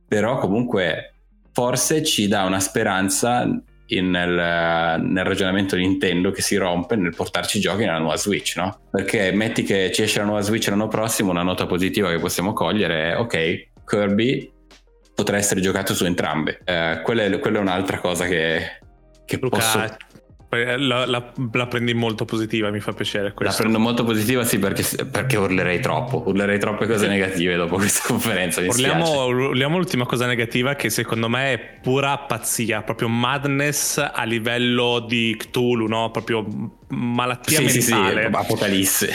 però 0.08 0.38
comunque 0.38 1.14
forse 1.52 2.04
ci 2.04 2.28
dà 2.28 2.44
una 2.44 2.60
speranza 2.60 3.48
in, 3.88 4.10
nel, 4.10 5.02
nel, 5.02 5.24
ragionamento 5.24 5.76
Nintendo 5.76 6.32
che 6.32 6.42
si 6.42 6.56
rompe 6.56 6.96
nel 6.96 7.16
portarci 7.16 7.60
giochi 7.60 7.86
nella 7.86 8.00
nuova 8.00 8.18
Switch, 8.18 8.56
no? 8.58 8.82
Perché 8.92 9.32
metti 9.32 9.64
che 9.64 9.92
ci 9.92 10.04
esce 10.04 10.20
la 10.20 10.26
nuova 10.26 10.42
Switch 10.42 10.68
l'anno 10.68 10.88
prossimo, 10.88 11.32
una 11.32 11.44
nota 11.44 11.66
positiva 11.66 12.10
che 12.10 12.20
possiamo 12.20 12.54
cogliere 12.54 13.12
è 13.12 13.18
ok, 13.18 13.68
Kirby 13.86 14.52
potrà 15.14 15.38
essere 15.38 15.62
giocato 15.62 15.94
su 15.94 16.06
entrambe. 16.06 16.62
Eh, 16.64 17.02
quella, 17.04 17.24
è, 17.24 17.40
quella, 17.40 17.60
è, 17.60 17.62
un'altra 17.62 18.00
cosa 18.00 18.26
che, 18.26 18.80
che 19.26 19.38
Luca, 19.40 19.58
posso 19.58 19.98
la, 20.78 21.06
la, 21.06 21.34
la, 21.52 21.68
prendi 21.68 21.94
molto 21.94 22.26
positiva, 22.26 22.70
mi 22.70 22.80
fa 22.80 22.94
piacere. 22.94 23.34
Questo. 23.34 23.56
La 23.56 23.60
prendo 23.60 23.80
molto 23.80 24.04
positiva, 24.04 24.44
sì, 24.44 24.60
perché, 24.60 25.06
perché, 25.06 25.38
urlerei 25.38 25.80
troppo. 25.80 26.24
Urlerei 26.28 26.60
troppe 26.60 26.88
cose 26.88 27.08
negative 27.08 27.56
dopo 27.56 27.76
questa 27.76 28.08
conferenza. 28.08 28.62
Urliamo, 28.62 29.26
urliamo, 29.26 29.78
l'ultima 29.78 30.06
cosa 30.06 30.26
negativa, 30.26 30.76
che 30.76 30.90
secondo 30.90 31.28
me 31.30 31.54
è 31.54 31.60
pura 31.82 32.18
pazzia, 32.18 32.82
proprio 32.82 33.10
madness 33.10 33.98
a 33.98 34.24
livello 34.24 35.00
di 35.00 35.36
Cthulhu, 35.38 35.88
no? 35.88 36.12
Proprio 36.12 36.46
malattia 36.90 37.58
sì, 37.58 37.64
mentale. 37.66 38.22
Sì, 38.24 38.28
sì, 38.30 38.36
apocalisse. 38.36 39.14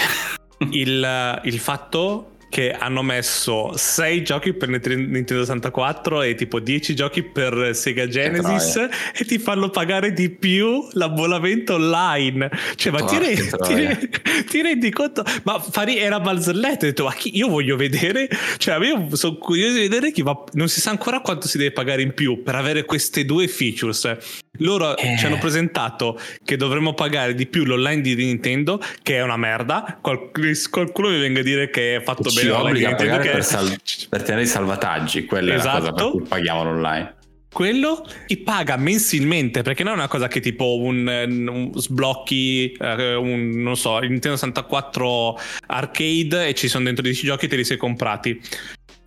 Il, 0.71 1.41
il 1.45 1.59
fatto 1.59 2.30
che 2.51 2.73
hanno 2.73 3.03
messo 3.03 3.73
6 3.75 4.25
giochi 4.25 4.53
per 4.53 4.69
Nintendo 4.69 5.45
64 5.45 6.23
e 6.23 6.35
tipo 6.35 6.59
10 6.59 6.95
giochi 6.95 7.23
per 7.23 7.71
Sega 7.75 8.09
Genesis 8.09 8.89
e 9.17 9.25
ti 9.25 9.39
fanno 9.39 9.71
pagare 9.71 10.13
di 10.13 10.29
più 10.29 10.87
l'abbonamento 10.93 11.75
online. 11.75 12.51
Cioè, 12.75 12.93
ma 12.93 13.05
ti, 13.05 13.19
re- 13.19 13.37
ti, 13.37 14.45
ti, 14.49 14.63
rendi 14.63 14.91
conto? 14.91 15.25
Ma 15.45 15.61
fari- 15.61 15.99
era 15.99 16.19
balzelletto, 16.19 16.85
ho 16.85 16.89
detto, 16.89 17.05
ma 17.05 17.15
chi- 17.15 17.37
io 17.37 17.49
voglio 17.49 17.77
vedere, 17.77 18.29
cioè 18.59 18.85
io 18.85 19.15
sono 19.15 19.37
curioso 19.37 19.75
di 19.75 19.83
vedere 19.83 20.11
chi 20.11 20.23
va, 20.23 20.45
non 20.53 20.69
si 20.69 20.81
sa 20.81 20.91
ancora 20.91 21.21
quanto 21.21 21.47
si 21.47 21.57
deve 21.57 21.71
pagare 21.71 22.03
in 22.03 22.13
più 22.13 22.43
per 22.43 22.57
avere 22.57 22.85
queste 22.85 23.25
due 23.25 23.47
features. 23.47 24.17
Loro 24.61 24.97
eh. 24.97 25.17
ci 25.19 25.27
hanno 25.27 25.39
presentato 25.39 26.19
che 26.45 26.57
dovremmo 26.57 26.95
pagare 26.95 27.35
di 27.35 27.47
più 27.47 27.65
l'online 27.65 28.01
di 28.01 28.15
Nintendo, 28.15 28.81
che 29.03 29.17
è 29.17 29.23
una 29.23 29.37
merda. 29.37 29.99
Qual- 30.01 30.31
qualcuno 30.71 31.09
mi 31.09 31.19
venga 31.19 31.41
a 31.41 31.43
dire 31.43 31.71
che 31.71 31.97
è 31.97 32.03
fatto 32.03 32.31
ci 32.31 32.43
bene. 32.43 32.51
Obbliga 32.51 32.91
a 32.91 32.95
pagare 32.95 33.23
che... 33.23 33.31
per, 33.31 33.45
sal- 33.45 33.77
per, 34.09 34.23
tenere 34.23 34.43
i 34.43 34.47
salvataggi, 34.47 35.25
quella 35.25 35.55
esatto. 35.55 35.69
è 35.69 35.73
la 35.73 35.79
cosa 35.79 35.93
per 35.93 36.01
esatto. 36.01 36.19
cui 36.19 36.27
paghiamo 36.29 36.65
l'online. 36.65 37.15
Quello 37.53 38.07
ti 38.29 38.37
paga 38.37 38.77
mensilmente 38.77 39.63
perché 39.63 39.83
non 39.83 39.95
è 39.95 39.97
una 39.97 40.07
cosa 40.07 40.29
che 40.29 40.39
tipo 40.39 40.79
un, 40.79 41.05
un 41.49 41.73
sblocchi 41.75 42.71
eh, 42.73 43.15
un, 43.17 43.51
non 43.57 43.77
so 43.77 43.99
il 43.99 44.11
Nintendo 44.11 44.37
64 44.37 45.37
arcade 45.67 46.47
e 46.47 46.55
ci 46.55 46.69
sono 46.69 46.85
dentro 46.85 47.03
10 47.03 47.27
giochi 47.27 47.47
e 47.47 47.49
te 47.49 47.57
li 47.57 47.65
sei 47.65 47.77
comprati 47.77 48.41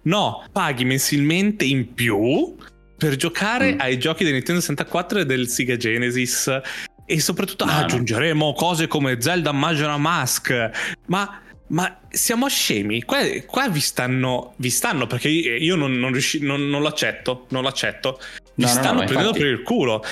no 0.03 0.45
paghi 0.51 0.83
mensilmente 0.83 1.63
in 1.63 1.93
più 1.93 2.53
per 2.97 3.15
giocare 3.15 3.73
mm. 3.73 3.79
ai 3.79 3.97
giochi 3.97 4.23
del 4.23 4.33
Nintendo 4.33 4.62
64 4.62 5.19
e 5.19 5.25
del 5.25 5.47
Sega 5.47 5.77
Genesis 5.77 6.62
e 7.05 7.19
soprattutto 7.19 7.65
no, 7.65 7.71
aggiungeremo 7.71 8.45
no. 8.45 8.53
cose 8.53 8.88
come 8.88 9.21
Zelda 9.21 9.51
Majora 9.51 9.97
Mask 9.97 10.69
ma 11.07 11.39
ma 11.67 12.01
siamo 12.09 12.47
scemi? 12.47 13.01
Qua, 13.01 13.19
qua 13.47 13.67
vi, 13.67 13.79
stanno, 13.79 14.53
vi 14.57 14.69
stanno 14.69 15.07
perché 15.07 15.29
io 15.29 15.75
non, 15.75 15.93
non, 15.93 16.12
riusci, 16.12 16.39
non, 16.39 16.69
non 16.69 16.83
l'accetto, 16.83 17.47
non 17.50 17.63
l'accetto. 17.63 18.19
Vi 18.53 18.63
no, 18.63 18.69
stanno 18.69 19.00
no, 19.00 19.05
prendendo 19.05 19.29
infatti... 19.29 19.39
per 19.39 19.47
il 19.47 19.63
culo 19.63 20.03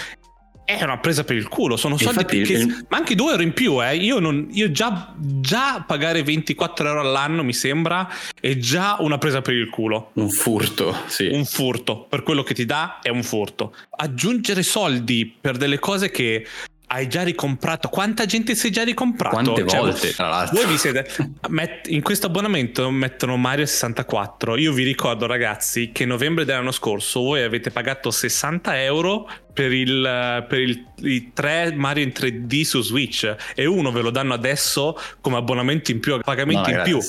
è 0.78 0.84
una 0.84 0.98
presa 0.98 1.24
per 1.24 1.36
il 1.36 1.48
culo. 1.48 1.78
Sono 1.78 1.98
soldi 1.98 2.22
Infatti, 2.22 2.42
che, 2.42 2.54
il... 2.54 2.86
ma 2.90 2.98
anche 2.98 3.16
2 3.16 3.32
euro 3.32 3.44
in 3.44 3.54
più. 3.54 3.84
Eh. 3.84 3.96
Io, 3.98 4.20
non, 4.20 4.48
io 4.52 4.72
già, 4.72 5.14
già, 5.18 5.84
pagare 5.86 6.24
24 6.24 6.88
euro 6.88 7.02
all'anno 7.02 7.44
mi 7.44 7.54
sembra 7.54 8.10
è 8.40 8.58
già 8.58 8.98
una 9.00 9.18
presa 9.18 9.42
per 9.42 9.56
il 9.56 9.70
culo. 9.70 10.12
Un 10.14 10.30
furto, 10.30 10.96
sì. 11.08 11.28
Un 11.28 11.46
furto. 11.46 12.06
Per 12.10 12.24
quello 12.24 12.44
che 12.44 12.54
ti 12.54 12.66
dà 12.66 13.00
è 13.02 13.10
un 13.10 13.24
furto. 13.24 13.76
Aggiungere 13.98 14.64
soldi 14.64 15.34
per 15.40 15.58
delle 15.58 15.80
cose 15.80 16.10
che 16.10 16.46
hai 16.94 17.08
già 17.08 17.24
ricomprato. 17.24 17.88
Quanta 17.88 18.26
gente 18.26 18.54
si 18.54 18.68
è 18.68 18.70
già 18.70 18.84
ricomprato? 18.84 19.36
Quante 19.36 19.66
cioè, 19.66 19.80
volte, 19.80 20.14
tra 20.14 20.28
l'altro? 20.28 20.58
Voi 20.58 20.72
vi 20.72 20.78
siete. 20.78 21.08
Met, 21.48 21.88
in 21.88 22.02
questo 22.02 22.28
abbonamento 22.28 22.90
mettono 22.90 23.38
Mario 23.38 23.66
64. 23.66 24.58
Io 24.58 24.74
vi 24.74 24.84
ricordo, 24.84 25.26
ragazzi, 25.26 25.92
che 25.94 26.06
novembre 26.06 26.44
dell'anno 26.44 26.72
scorso 26.72 27.22
voi 27.22 27.44
avete 27.44 27.72
pagato 27.72 28.12
60 28.12 28.84
euro 28.84 29.30
per, 29.54 29.72
il, 29.72 30.46
per 30.48 30.60
il, 30.60 30.86
i 31.04 31.32
3 31.34 31.74
Mario 31.76 32.04
in 32.04 32.12
3D 32.14 32.62
su 32.64 32.82
Switch 32.82 33.36
e 33.56 33.66
uno 33.66 33.92
ve 33.92 34.02
lo 34.02 34.10
danno 34.10 34.34
adesso 34.34 35.00
come 35.22 35.38
abbonamento 35.38 35.92
in 35.92 36.02
più, 36.02 36.20
pagamenti 36.20 36.72
no, 36.72 36.78
in 36.78 36.84
più. 36.84 37.00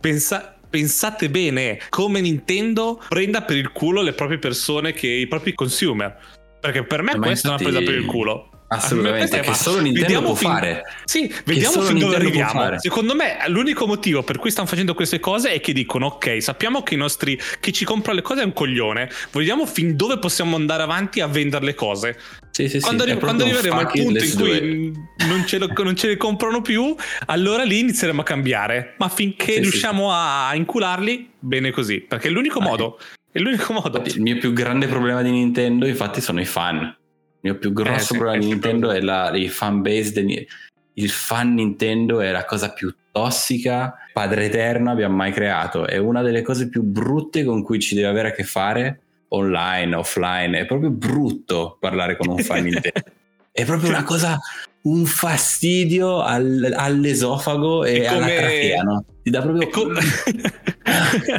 Pensa, 0.00 0.56
pensate 0.70 1.28
bene 1.30 1.80
come 1.88 2.20
Nintendo 2.20 3.02
prenda 3.08 3.42
per 3.42 3.56
il 3.56 3.72
culo 3.72 4.02
le 4.02 4.12
proprie 4.12 4.38
persone, 4.38 4.92
che, 4.92 5.08
i 5.08 5.26
propri 5.26 5.52
consumer. 5.52 6.16
Perché 6.60 6.84
per 6.84 7.02
me 7.02 7.16
Ma 7.16 7.26
questa 7.26 7.48
infatti... 7.48 7.64
è 7.64 7.68
una 7.70 7.78
presa 7.78 7.90
per 7.90 8.00
il 8.00 8.06
culo 8.06 8.51
Assolutamente, 8.76 9.40
che 9.40 9.54
solo 9.54 9.80
Nintendo 9.80 10.00
vediamo 10.00 10.26
può 10.26 10.34
fin... 10.34 10.50
fare. 10.50 10.82
Sì, 11.04 11.32
vediamo 11.44 11.80
fin 11.82 11.98
dove 11.98 12.16
arriviamo. 12.16 12.78
Secondo 12.78 13.14
me 13.14 13.36
l'unico 13.48 13.86
motivo 13.86 14.22
per 14.22 14.38
cui 14.38 14.50
stanno 14.50 14.66
facendo 14.66 14.94
queste 14.94 15.20
cose 15.20 15.52
è 15.52 15.60
che 15.60 15.72
dicono 15.72 16.06
ok, 16.06 16.42
sappiamo 16.42 16.82
che 16.82 16.94
i 16.94 16.96
nostri 16.96 17.38
chi 17.60 17.72
ci 17.72 17.84
compra 17.84 18.12
le 18.12 18.22
cose 18.22 18.42
è 18.42 18.44
un 18.44 18.52
coglione, 18.52 19.10
vediamo 19.32 19.66
fin 19.66 19.96
dove 19.96 20.18
possiamo 20.18 20.56
andare 20.56 20.82
avanti 20.82 21.20
a 21.20 21.26
vendere 21.26 21.64
le 21.64 21.74
cose. 21.74 22.18
Sì, 22.50 22.68
sì, 22.68 22.80
quando, 22.80 23.04
sì, 23.04 23.10
arri- 23.10 23.20
quando 23.20 23.44
arriveremo 23.44 23.78
al 23.78 23.90
punto 23.90 24.24
in 24.24 24.34
cui 24.34 24.92
non 25.26 25.46
ce, 25.46 25.58
lo, 25.58 25.70
non 25.82 25.96
ce, 25.96 26.08
le 26.08 26.16
comprano 26.16 26.60
più, 26.60 26.94
allora 27.26 27.62
lì 27.62 27.78
inizieremo 27.78 28.20
a 28.20 28.24
cambiare. 28.24 28.94
Ma 28.98 29.08
finché 29.08 29.58
riusciamo 29.58 30.10
a 30.12 30.54
incularli, 30.54 31.30
bene 31.38 31.70
così. 31.70 32.00
Perché 32.00 32.28
è 32.28 32.30
l'unico 32.30 32.58
ah, 32.58 32.62
modo. 32.62 32.98
È 33.30 33.38
l'unico 33.38 33.72
modo. 33.72 34.02
Il 34.04 34.20
mio 34.20 34.36
più 34.36 34.52
grande 34.52 34.86
problema 34.86 35.22
di 35.22 35.30
Nintendo, 35.30 35.86
infatti, 35.86 36.20
sono 36.20 36.40
i 36.40 36.44
fan 36.44 36.94
mio 37.42 37.58
più 37.58 37.72
grosso 37.72 38.14
eh, 38.14 38.16
problema 38.18 38.40
di 38.40 38.46
Nintendo 38.46 38.90
è 38.90 39.00
la, 39.00 39.30
il 39.34 39.50
fan 39.50 39.82
base. 39.82 40.12
De, 40.12 40.46
il 40.94 41.10
fan 41.10 41.54
Nintendo 41.54 42.20
è 42.20 42.30
la 42.30 42.44
cosa 42.44 42.72
più 42.72 42.94
tossica, 43.10 43.94
padre 44.12 44.46
eterno 44.46 44.90
abbiamo 44.90 45.16
mai 45.16 45.32
creato. 45.32 45.86
È 45.86 45.96
una 45.96 46.22
delle 46.22 46.42
cose 46.42 46.68
più 46.68 46.82
brutte 46.82 47.44
con 47.44 47.62
cui 47.62 47.78
ci 47.80 47.94
deve 47.94 48.08
avere 48.08 48.28
a 48.28 48.32
che 48.32 48.44
fare 48.44 49.00
online, 49.28 49.94
offline. 49.94 50.58
È 50.58 50.66
proprio 50.66 50.90
brutto 50.90 51.76
parlare 51.80 52.16
con 52.16 52.28
un 52.28 52.38
fan 52.38 52.62
Nintendo. 52.64 53.10
È 53.50 53.64
proprio 53.64 53.90
una 53.90 54.04
cosa 54.04 54.38
un 54.82 55.04
fastidio 55.04 56.20
al, 56.20 56.72
all'esofago 56.76 57.84
e 57.84 57.98
come... 57.98 58.08
alla 58.08 58.26
trachea, 58.26 58.82
no? 58.82 59.04
Ti 59.22 59.30
dà 59.30 59.40
proprio... 59.40 59.68
Com- 59.68 59.96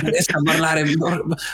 riesco 0.03 0.37
a 0.37 0.41
parlare, 0.41 0.85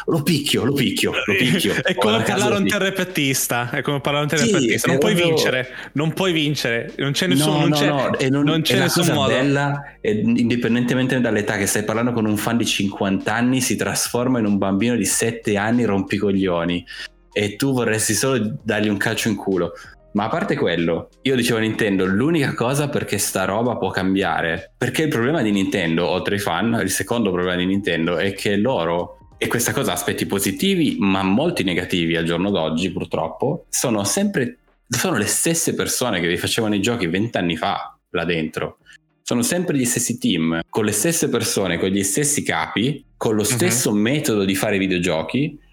lo 0.05 0.21
picchio, 0.21 0.65
lo 0.65 0.73
picchio, 0.73 1.13
lo 1.25 1.35
picchio. 1.35 1.73
È 1.81 1.95
come 1.95 2.21
parlare 2.21 2.57
un 2.57 2.67
terrapettista, 2.67 3.71
è 3.71 3.81
come 3.81 4.01
parlare 4.01 4.25
un 4.25 4.29
terrapettista, 4.29 4.77
sì, 4.77 4.87
non 4.87 4.97
puoi 4.99 5.13
proprio... 5.13 5.35
vincere, 5.35 5.67
non 5.93 6.13
puoi 6.13 6.31
vincere, 6.31 6.93
non 6.97 7.11
c'è 7.13 7.25
nessun, 7.25 7.53
no, 7.53 7.59
non 7.59 7.69
no, 7.69 7.75
c'è, 7.75 7.87
no, 7.87 8.17
e 8.19 8.29
non, 8.29 8.43
non 8.43 8.61
c'è 8.61 8.77
nessun 8.77 9.07
modo. 9.07 9.33
bella, 9.33 9.81
indipendentemente 10.01 11.19
dall'età 11.19 11.57
che 11.57 11.65
stai 11.65 11.83
parlando 11.83 12.11
con 12.11 12.25
un 12.25 12.37
fan 12.37 12.57
di 12.57 12.65
50 12.65 13.33
anni, 13.33 13.61
si 13.61 13.75
trasforma 13.75 14.37
in 14.37 14.45
un 14.45 14.59
bambino 14.59 14.95
di 14.95 15.05
7 15.05 15.57
anni 15.57 15.85
rompicoglioni 15.85 16.85
e 17.31 17.55
tu 17.55 17.73
vorresti 17.73 18.13
solo 18.13 18.59
dargli 18.61 18.89
un 18.89 18.97
calcio 18.97 19.29
in 19.29 19.35
culo. 19.35 19.73
Ma 20.13 20.25
a 20.25 20.29
parte 20.29 20.55
quello, 20.55 21.09
io 21.21 21.35
dicevo 21.35 21.59
a 21.59 21.61
Nintendo, 21.61 22.05
l'unica 22.05 22.53
cosa 22.53 22.89
perché 22.89 23.17
sta 23.19 23.45
roba 23.45 23.77
può 23.77 23.91
cambiare, 23.91 24.73
perché 24.75 25.03
il 25.03 25.09
problema 25.09 25.41
di 25.41 25.51
Nintendo, 25.51 26.07
oltre 26.07 26.35
ai 26.35 26.41
fan, 26.41 26.79
il 26.81 26.89
secondo 26.89 27.31
problema 27.31 27.55
di 27.55 27.65
Nintendo 27.65 28.17
è 28.17 28.33
che 28.33 28.55
loro, 28.55 29.17
e 29.37 29.47
questa 29.47 29.71
cosa 29.71 29.91
ha 29.91 29.93
aspetti 29.93 30.25
positivi, 30.25 30.97
ma 30.99 31.21
molti 31.21 31.63
negativi 31.63 32.15
al 32.15 32.23
giorno 32.23 32.49
d'oggi 32.49 32.91
purtroppo, 32.91 33.65
sono 33.69 34.03
sempre, 34.03 34.57
sono 34.87 35.15
le 35.15 35.27
stesse 35.27 35.75
persone 35.75 36.19
che 36.19 36.27
vi 36.27 36.37
facevano 36.37 36.73
i 36.73 36.81
giochi 36.81 37.05
vent'anni 37.05 37.55
fa 37.55 37.95
là 38.09 38.25
dentro. 38.25 38.77
Sono 39.21 39.43
sempre 39.43 39.77
gli 39.77 39.85
stessi 39.85 40.17
team, 40.17 40.61
con 40.67 40.85
le 40.85 40.91
stesse 40.91 41.29
persone, 41.29 41.77
con 41.77 41.89
gli 41.89 42.01
stessi 42.01 42.41
capi, 42.41 43.05
con 43.15 43.35
lo 43.35 43.43
mhm. 43.43 43.47
stesso 43.47 43.89
uh-huh. 43.91 43.95
metodo 43.95 44.43
di 44.43 44.55
fare 44.55 44.79
videogiochi 44.79 45.67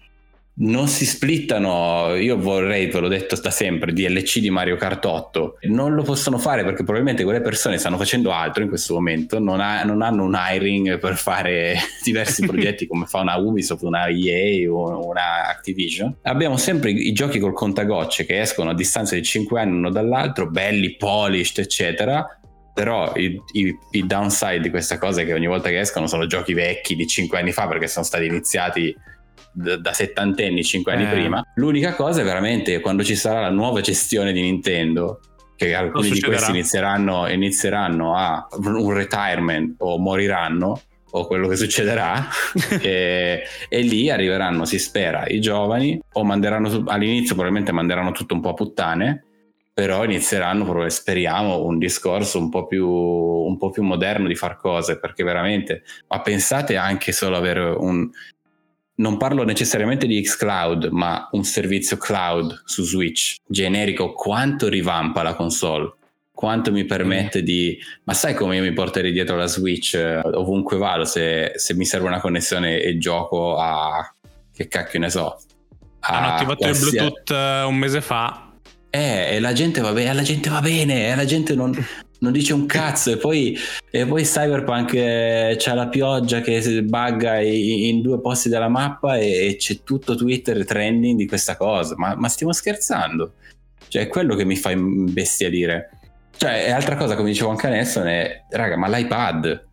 non 0.59 0.87
si 0.87 1.05
splittano, 1.05 2.15
io 2.15 2.37
vorrei, 2.37 2.87
ve 2.87 2.99
l'ho 2.99 3.07
detto 3.07 3.39
da 3.39 3.51
sempre, 3.51 3.93
DLC 3.93 4.39
di 4.39 4.49
Mario 4.49 4.75
Kart 4.75 5.05
8, 5.05 5.59
non 5.63 5.93
lo 5.93 6.01
possono 6.01 6.37
fare 6.37 6.63
perché 6.63 6.83
probabilmente 6.83 7.23
quelle 7.23 7.41
persone 7.41 7.77
stanno 7.77 7.97
facendo 7.97 8.31
altro 8.31 8.63
in 8.63 8.69
questo 8.69 8.95
momento, 8.95 9.39
non, 9.39 9.59
ha, 9.59 9.83
non 9.83 10.01
hanno 10.01 10.23
un 10.23 10.35
hiring 10.35 10.97
per 10.97 11.15
fare 11.15 11.75
diversi 12.03 12.45
progetti 12.47 12.87
come 12.87 13.05
fa 13.05 13.19
una 13.19 13.35
Ubisoft, 13.35 13.83
una 13.83 14.07
EA 14.07 14.71
o 14.71 15.07
una 15.07 15.47
Activision. 15.49 16.17
Abbiamo 16.23 16.57
sempre 16.57 16.91
i, 16.91 17.07
i 17.07 17.13
giochi 17.13 17.39
col 17.39 17.53
contagocce 17.53 18.25
che 18.25 18.39
escono 18.39 18.71
a 18.71 18.73
distanza 18.73 19.13
di 19.13 19.23
5 19.23 19.59
anni 19.59 19.75
uno 19.77 19.91
dall'altro, 19.91 20.49
belli, 20.49 20.95
polished, 20.95 21.63
eccetera, 21.63 22.25
però 22.73 23.13
il, 23.15 23.41
il, 23.53 23.75
il, 23.91 24.05
downside 24.05 24.59
di 24.59 24.69
questa 24.69 24.97
cosa 24.97 25.21
è 25.21 25.25
che 25.25 25.33
ogni 25.33 25.47
volta 25.47 25.69
che 25.69 25.79
escono 25.79 26.07
sono 26.07 26.27
giochi 26.27 26.53
vecchi 26.53 26.95
di 26.95 27.07
5 27.07 27.39
anni 27.39 27.51
fa 27.51 27.67
perché 27.67 27.87
sono 27.87 28.05
stati 28.05 28.25
iniziati 28.25 28.95
da, 29.57 29.93
settantenni, 29.93 30.63
cinque 30.63 30.93
anni 30.93 31.05
eh. 31.05 31.09
prima. 31.09 31.43
L'unica 31.55 31.95
cosa 31.95 32.21
è 32.21 32.23
veramente 32.23 32.79
quando 32.79 33.03
ci 33.03 33.15
sarà 33.15 33.41
la 33.41 33.49
nuova 33.49 33.81
gestione 33.81 34.31
di 34.31 34.41
Nintendo, 34.41 35.19
che 35.55 35.73
alcuni 35.73 36.11
di 36.11 36.21
questi 36.21 36.51
inizieranno, 36.51 37.27
inizieranno 37.27 38.15
a 38.15 38.47
un 38.61 38.93
retirement 38.93 39.75
o 39.79 39.97
moriranno, 39.97 40.81
o 41.09 41.25
quello 41.25 41.47
che 41.47 41.55
succederà 41.55 42.27
e, 42.81 43.43
e, 43.69 43.81
lì 43.81 44.09
arriveranno 44.09 44.65
si 44.65 44.77
spera 44.77 45.25
i 45.25 45.39
giovani 45.39 45.99
o 46.11 46.23
manderanno 46.25 46.83
all'inizio 46.87 47.33
probabilmente 47.33 47.71
manderanno 47.71 48.11
tutto 48.11 48.33
un 48.33 48.41
po' 48.41 48.49
a 48.49 48.53
puttane 48.53 49.23
però 49.73 50.03
inizieranno 50.03 50.89
speriamo 50.89 51.63
un 51.63 51.77
discorso 51.77 52.39
un 52.39 52.49
po' 52.49 52.67
più 52.67 52.85
un 52.85 53.57
po' 53.57 53.69
più 53.69 53.83
moderno 53.83 54.27
di 54.27 54.35
far 54.35 54.57
cose 54.57 54.99
perché 54.99 55.23
veramente 55.23 55.83
ma 56.09 56.21
pensate 56.21 56.75
anche 56.75 57.13
solo 57.13 57.37
avere 57.37 57.61
un 57.61 58.09
non 58.97 59.17
parlo 59.17 59.43
necessariamente 59.43 60.07
di 60.07 60.21
xCloud, 60.21 60.89
ma 60.91 61.27
un 61.31 61.43
servizio 61.43 61.97
cloud 61.97 62.63
su 62.65 62.83
Switch 62.83 63.37
generico, 63.45 64.13
quanto 64.13 64.69
rivampa 64.69 65.23
la 65.23 65.35
console? 65.35 65.93
Quanto 66.31 66.71
mi 66.71 66.85
permette 66.85 67.41
di... 67.41 67.77
Ma 68.03 68.13
sai 68.13 68.35
come 68.35 68.55
io 68.55 68.61
mi 68.61 68.73
porterei 68.73 69.11
dietro 69.11 69.35
la 69.35 69.47
Switch 69.47 69.95
eh, 69.95 70.19
ovunque 70.19 70.77
vado 70.77 71.03
se, 71.03 71.53
se, 71.55 71.73
mi 71.73 71.85
serve 71.85 72.07
una 72.07 72.19
connessione 72.19 72.79
e 72.79 72.97
gioco 72.97 73.57
a... 73.57 74.13
che 74.53 74.67
cacchio 74.67 74.99
ne 74.99 75.09
so? 75.09 75.39
Hanno 75.99 76.33
attivato 76.33 76.57
qualsiasi... 76.59 76.95
il 76.95 77.01
Bluetooth 77.01 77.29
uh, 77.29 77.67
un 77.67 77.75
mese 77.75 78.01
fa. 78.01 78.51
Eh, 78.89 79.35
e 79.35 79.39
la 79.39 79.53
gente 79.53 79.81
va 79.81 79.91
bene, 79.91 80.13
la 80.13 80.21
gente 80.21 80.49
va 80.49 80.61
bene, 80.61 81.09
e 81.09 81.15
la 81.15 81.25
gente 81.25 81.55
non, 81.55 81.71
non 82.19 82.31
dice 82.31 82.53
un 82.53 82.65
cazzo 82.65 83.11
e 83.11 83.17
poi, 83.17 83.57
e 83.89 84.05
poi 84.05 84.23
Cyberpunk 84.23 84.93
eh, 84.93 85.55
c'è 85.57 85.73
la 85.73 85.87
pioggia 85.87 86.41
che 86.41 86.83
bugga 86.83 87.39
in, 87.39 88.01
due 88.01 88.19
posti 88.19 88.49
della 88.49 88.69
mappa 88.69 89.17
e, 89.17 89.47
e, 89.47 89.55
c'è 89.55 89.83
tutto 89.83 90.15
Twitter 90.15 90.65
trending 90.65 91.17
di 91.17 91.27
questa 91.27 91.55
cosa. 91.55 91.95
Ma, 91.97 92.15
ma 92.15 92.29
stiamo 92.29 92.53
scherzando? 92.53 93.33
Cioè 93.87 94.03
è 94.03 94.07
quello 94.07 94.35
che 94.35 94.45
mi 94.45 94.55
fa 94.55 94.71
imbestialire. 94.71 95.91
Cioè 96.35 96.65
è 96.65 96.71
altra 96.71 96.95
cosa 96.95 97.15
come 97.15 97.29
dicevo 97.29 97.49
anche 97.49 97.67
adesso 97.67 98.03
è 98.03 98.43
raga 98.49 98.77
ma 98.77 98.87
l'iPad. 98.87 99.65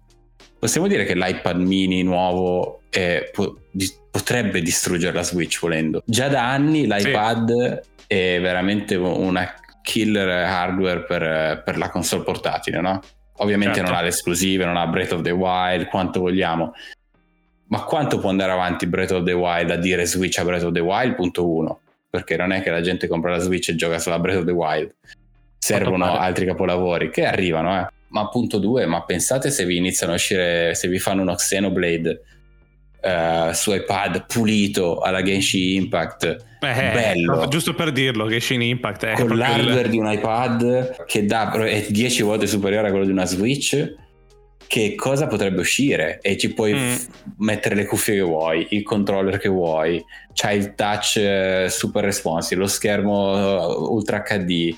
Possiamo 0.58 0.86
dire 0.86 1.04
che 1.04 1.14
l'iPad 1.14 1.60
mini 1.60 2.02
nuovo 2.02 2.80
è, 2.88 3.28
po- 3.32 3.58
di, 3.70 3.90
potrebbe 4.10 4.62
distruggere 4.62 5.14
la 5.14 5.22
Switch 5.22 5.58
volendo. 5.60 6.02
Già 6.06 6.28
da 6.28 6.50
anni 6.50 6.86
l'iPad 6.86 7.82
sì. 7.82 7.90
è 8.06 8.40
veramente 8.40 8.94
una 8.94 9.52
killer 9.84 10.28
hardware 10.28 11.02
per, 11.02 11.62
per 11.62 11.76
la 11.76 11.90
console 11.90 12.24
portatile, 12.24 12.80
no? 12.80 13.00
Ovviamente 13.38 13.76
certo. 13.76 13.90
non 13.90 14.00
ha 14.00 14.02
le 14.02 14.08
esclusive, 14.08 14.64
non 14.64 14.76
ha 14.76 14.86
Breath 14.86 15.12
of 15.12 15.20
the 15.20 15.30
Wild, 15.30 15.86
quanto 15.88 16.20
vogliamo. 16.20 16.72
Ma 17.66 17.82
quanto 17.82 18.18
può 18.18 18.30
andare 18.30 18.52
avanti 18.52 18.86
Breath 18.86 19.10
of 19.10 19.24
the 19.24 19.32
Wild 19.32 19.70
a 19.70 19.76
dire 19.76 20.06
Switch 20.06 20.38
a 20.38 20.44
Breath 20.44 20.64
of 20.64 20.72
the 20.72 20.80
Wild? 20.80 21.14
Punto 21.14 21.46
uno. 21.46 21.80
Perché 22.08 22.36
non 22.36 22.52
è 22.52 22.62
che 22.62 22.70
la 22.70 22.80
gente 22.80 23.06
compra 23.06 23.32
la 23.32 23.38
Switch 23.38 23.68
e 23.68 23.74
gioca 23.74 23.98
solo 23.98 24.16
a 24.16 24.18
Breath 24.20 24.38
of 24.38 24.44
the 24.44 24.52
Wild. 24.52 24.94
Servono 25.58 26.16
altri 26.16 26.46
capolavori 26.46 27.10
che 27.10 27.26
arrivano, 27.26 27.78
eh. 27.78 27.86
Ma 28.08 28.28
punto 28.28 28.58
due, 28.58 28.86
ma 28.86 29.02
pensate 29.02 29.50
se 29.50 29.64
vi 29.64 29.76
iniziano 29.76 30.12
a 30.12 30.16
uscire, 30.16 30.74
se 30.74 30.88
vi 30.88 30.98
fanno 30.98 31.22
uno 31.22 31.34
Xenoblade 31.34 32.22
uh, 33.04 33.52
su 33.52 33.72
iPad 33.72 34.26
pulito 34.26 35.00
alla 35.00 35.22
Genshin 35.22 35.82
Impact 35.82 36.24
eh, 36.60 36.90
bello 36.92 37.46
giusto 37.48 37.74
per 37.74 37.92
dirlo 37.92 38.28
Genshin 38.28 38.62
Impact 38.62 39.04
è 39.04 39.12
con 39.14 39.36
l'hardware 39.36 39.82
il... 39.82 39.90
di 39.90 39.98
un 39.98 40.10
iPad 40.10 41.04
che 41.04 41.24
dà, 41.26 41.52
è 41.52 41.86
10 41.88 42.22
volte 42.22 42.46
superiore 42.46 42.88
a 42.88 42.90
quello 42.90 43.04
di 43.04 43.10
una 43.10 43.26
Switch 43.26 44.02
che 44.66 44.94
cosa 44.94 45.26
potrebbe 45.26 45.60
uscire 45.60 46.18
e 46.20 46.36
ci 46.36 46.52
puoi 46.52 46.74
mm. 46.74 46.90
f- 46.90 47.08
mettere 47.38 47.74
le 47.74 47.86
cuffie 47.86 48.14
che 48.14 48.20
vuoi, 48.22 48.66
il 48.70 48.82
controller 48.82 49.38
che 49.38 49.48
vuoi, 49.48 50.02
c'hai 50.32 50.56
il 50.56 50.74
touch 50.74 51.20
uh, 51.20 51.68
super 51.68 52.02
responsive, 52.02 52.60
lo 52.60 52.66
schermo 52.66 53.92
ultra 53.92 54.22
HD. 54.22 54.74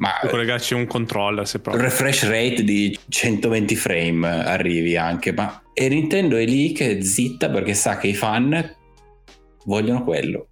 Ma 0.00 0.16
puoi 0.18 0.30
collegarci 0.30 0.72
un 0.72 0.86
controller 0.86 1.46
se 1.46 1.60
proprio. 1.60 1.82
Refresh 1.84 2.26
rate 2.26 2.64
di 2.64 2.98
120 3.08 3.76
frame 3.76 4.26
arrivi 4.26 4.96
anche, 4.96 5.32
ma 5.32 5.62
e 5.74 5.88
Nintendo 5.88 6.36
è 6.36 6.44
lì 6.46 6.72
che 6.72 6.96
è 6.96 7.02
zitta 7.02 7.50
perché 7.50 7.74
sa 7.74 7.98
che 7.98 8.06
i 8.08 8.14
fan 8.14 8.76
vogliono 9.66 10.02
quello. 10.02 10.48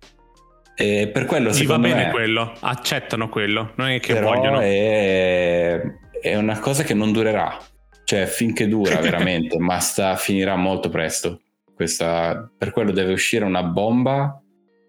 E 0.76 1.08
per 1.08 1.24
quello 1.24 1.50
Gli 1.50 1.64
va 1.64 1.78
bene 1.78 2.04
me, 2.04 2.10
quello, 2.10 2.52
accettano 2.60 3.30
quello, 3.30 3.72
non 3.76 3.88
è 3.88 4.00
che 4.00 4.20
vogliono. 4.20 4.60
È, 4.60 5.80
è 6.20 6.36
una 6.36 6.58
cosa 6.58 6.82
che 6.82 6.92
non 6.92 7.10
durerà, 7.10 7.58
cioè 8.04 8.26
finché 8.26 8.68
dura 8.68 8.96
veramente, 9.00 9.58
ma 9.58 9.78
sta, 9.80 10.14
finirà 10.16 10.56
molto 10.56 10.90
presto. 10.90 11.40
Questa, 11.74 12.52
per 12.56 12.72
quello 12.72 12.90
deve 12.92 13.14
uscire 13.14 13.46
una 13.46 13.62
bomba 13.62 14.42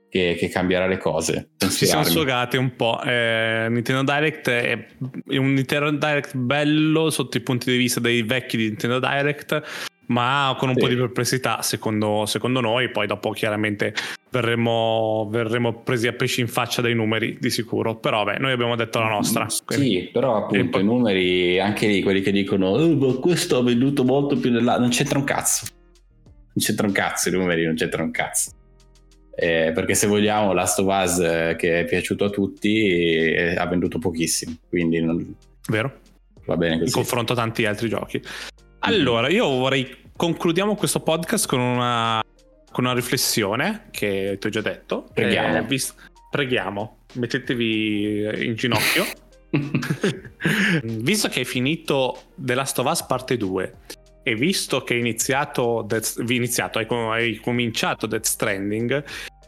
che, 0.10 0.36
che, 0.38 0.50
cambierà 0.50 0.88
le 0.88 0.98
cose. 0.98 1.50
Si 1.58 1.86
sono 1.86 2.04
sfogate 2.04 2.58
un 2.58 2.76
po'. 2.76 3.00
Eh, 3.04 3.68
Nintendo 3.70 4.02
Direct 4.12 4.50
è, 4.50 4.86
è, 5.28 5.38
un 5.38 5.54
Nintendo 5.54 5.92
Direct 5.92 6.36
bello 6.36 7.10
sotto 7.10 7.38
i 7.38 7.42
punti 7.42 7.72
di 7.72 7.78
vista 7.78 8.00
dei 8.00 8.24
vecchi 8.24 8.58
di 8.58 8.66
Nintendo 8.66 9.00
Direct, 9.00 9.62
ma 10.08 10.56
con 10.58 10.70
un 10.70 10.76
Sì. 10.76 10.82
po' 10.82 10.88
di 10.88 10.96
perplessità 10.96 11.62
secondo, 11.62 12.26
secondo 12.26 12.60
noi, 12.60 12.90
poi 12.90 13.06
dopo 13.06 13.30
chiaramente 13.32 13.94
verremo, 14.32 15.28
verremo 15.32 15.82
presi 15.82 16.08
a 16.08 16.14
pesci 16.14 16.42
in 16.42 16.48
faccia 16.48 16.82
dai 16.82 16.96
numeri 16.96 17.38
di 17.40 17.50
sicuro, 17.50 17.96
però 17.98 18.24
beh, 18.24 18.38
noi 18.40 18.52
abbiamo 18.52 18.76
detto 18.76 19.00
la 19.00 19.10
nostra. 19.10 19.46
quindi- 19.66 19.90
Sì, 20.02 20.10
però 20.12 20.38
appunto 20.38 20.70
poi- 20.70 20.82
i 20.82 20.86
numeri, 20.86 21.60
anche 21.60 21.88
lì 21.88 22.02
quelli 22.02 22.22
che 22.22 22.32
dicono 22.32 22.80
"Eh, 22.80 22.96
ma 22.96 23.14
questo 23.16 23.58
ha 23.58 23.64
venduto 23.64 24.04
molto 24.04 24.36
più 24.38 24.50
dell'altro, 24.52 24.82
non 24.82 24.92
c'entra 24.92 25.20
un 25.20 25.26
cazzo. 25.26 25.66
Non 26.26 26.66
c'entra 26.66 26.88
un 26.88 26.94
cazzo, 26.94 27.30
i 27.30 27.32
numeri 27.32 27.66
non 27.66 27.76
c'entra 27.76 28.02
un 28.04 28.12
cazzo. 28.12 28.52
Eh, 29.42 29.72
perché 29.74 29.96
se 29.96 30.06
vogliamo 30.08 30.52
Last 30.52 30.80
of 30.80 30.88
Us 30.88 31.20
eh, 31.20 31.56
che 31.58 31.80
è 31.80 31.86
piaciuto 31.86 32.26
a 32.26 32.30
tutti 32.30 32.88
eh, 32.88 33.56
ha 33.56 33.66
venduto 33.68 33.98
pochissimo, 33.98 34.58
quindi 34.68 35.00
non- 35.02 35.34
Vero? 35.70 36.00
va 36.46 36.58
bene 36.58 36.74
in 36.74 36.80
così. 36.82 36.92
confronto 36.92 37.32
a 37.34 37.36
tanti 37.38 37.66
altri 37.66 37.88
giochi. 37.88 38.22
Allora, 38.80 39.30
io 39.30 39.48
vorrei 39.48 39.96
concludiamo 40.16 40.76
questo 40.76 41.00
podcast 41.00 41.48
con 41.48 41.60
una, 41.62 42.22
con 42.70 42.84
una 42.84 42.94
riflessione 42.94 43.86
che 43.92 44.36
ti 44.40 44.48
ho 44.48 44.50
già 44.50 44.62
detto. 44.62 45.06
Preghiamo. 45.14 45.58
Eh, 45.58 45.64
vis- 45.64 45.96
preghiamo, 46.30 46.98
mettetevi 47.14 48.46
in 48.46 48.56
ginocchio. 48.56 49.06
visto 50.84 51.28
che 51.30 51.40
hai 51.40 51.46
finito 51.46 52.24
The 52.36 52.56
Last 52.56 52.78
of 52.80 52.90
Us 52.90 53.04
parte 53.04 53.38
2 53.38 53.74
e 54.24 54.36
visto 54.36 54.84
che 54.84 54.94
hai 54.94 55.00
iniziato, 55.00 55.84
Death- 55.88 56.24
iniziato 56.28 56.80
hai, 56.80 56.88
hai 56.90 57.36
cominciato 57.38 58.06
Death 58.06 58.26
Stranding, 58.26 59.04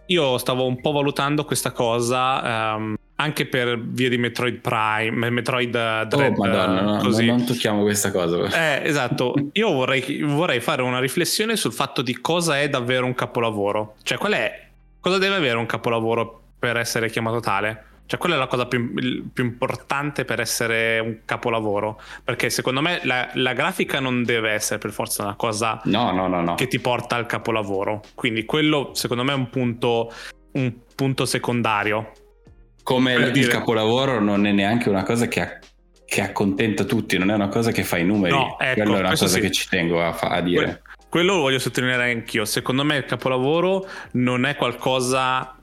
io 0.07 0.37
stavo 0.37 0.65
un 0.65 0.81
po' 0.81 0.91
valutando 0.91 1.45
questa 1.45 1.71
cosa 1.71 2.75
ehm, 2.75 2.95
anche 3.15 3.45
per 3.45 3.79
via 3.79 4.09
di 4.09 4.17
Metroid 4.17 4.59
Prime, 4.59 5.29
Metroid 5.29 5.75
eh, 5.75 6.05
Dread, 6.07 6.33
oh 6.33 6.45
madonna, 6.45 6.81
no, 6.81 6.97
così. 6.97 7.25
non 7.27 7.45
tocchiamo 7.45 7.83
questa 7.83 8.11
cosa. 8.11 8.49
Eh, 8.49 8.87
esatto. 8.87 9.33
Io 9.53 9.71
vorrei, 9.71 10.23
vorrei 10.23 10.59
fare 10.59 10.81
una 10.81 10.99
riflessione 10.99 11.55
sul 11.55 11.71
fatto 11.71 12.01
di 12.01 12.19
cosa 12.19 12.59
è 12.59 12.67
davvero 12.67 13.05
un 13.05 13.13
capolavoro. 13.13 13.95
Cioè, 14.01 14.17
qual 14.17 14.33
è. 14.33 14.67
Cosa 14.99 15.19
deve 15.19 15.35
avere 15.35 15.57
un 15.57 15.67
capolavoro 15.67 16.41
per 16.57 16.77
essere 16.77 17.09
chiamato 17.09 17.39
tale? 17.39 17.85
Cioè, 18.11 18.19
qual 18.19 18.33
è 18.33 18.35
la 18.35 18.47
cosa 18.47 18.65
più, 18.65 18.91
più 19.31 19.45
importante 19.45 20.25
per 20.25 20.41
essere 20.41 20.99
un 20.99 21.19
capolavoro? 21.23 21.97
Perché 22.25 22.49
secondo 22.49 22.81
me 22.81 22.99
la, 23.03 23.29
la 23.35 23.53
grafica 23.53 24.01
non 24.01 24.23
deve 24.25 24.51
essere 24.51 24.79
per 24.79 24.91
forza 24.91 25.23
una 25.23 25.35
cosa 25.35 25.79
No, 25.85 26.11
no, 26.11 26.27
no, 26.27 26.41
no. 26.41 26.55
che 26.55 26.67
ti 26.67 26.81
porta 26.81 27.15
al 27.15 27.25
capolavoro. 27.25 28.01
Quindi 28.13 28.43
quello, 28.43 28.89
secondo 28.95 29.23
me, 29.23 29.31
è 29.31 29.35
un 29.35 29.49
punto, 29.49 30.11
un 30.51 30.73
punto 30.93 31.23
secondario. 31.23 32.11
Come 32.83 33.13
il 33.13 33.31
dire- 33.31 33.49
capolavoro 33.49 34.19
non 34.19 34.45
è 34.45 34.51
neanche 34.51 34.89
una 34.89 35.03
cosa 35.03 35.29
che, 35.29 35.59
che 36.05 36.19
accontenta 36.19 36.83
tutti, 36.83 37.17
non 37.17 37.31
è 37.31 37.33
una 37.33 37.47
cosa 37.47 37.71
che 37.71 37.85
fa 37.85 37.97
i 37.97 38.03
numeri. 38.03 38.35
No, 38.35 38.59
ecco, 38.59 38.81
Quella 38.81 38.97
è 38.97 38.99
una 38.99 39.09
cosa 39.11 39.27
sì. 39.27 39.39
che 39.39 39.51
ci 39.51 39.69
tengo 39.69 40.03
a, 40.03 40.17
a 40.19 40.41
dire. 40.41 40.65
Que- 40.65 40.81
quello 41.07 41.35
lo 41.35 41.41
voglio 41.43 41.59
sottolineare 41.59 42.11
anch'io. 42.11 42.43
Secondo 42.43 42.83
me 42.83 42.97
il 42.97 43.05
capolavoro 43.05 43.87
non 44.15 44.43
è 44.45 44.57
qualcosa. 44.57 45.55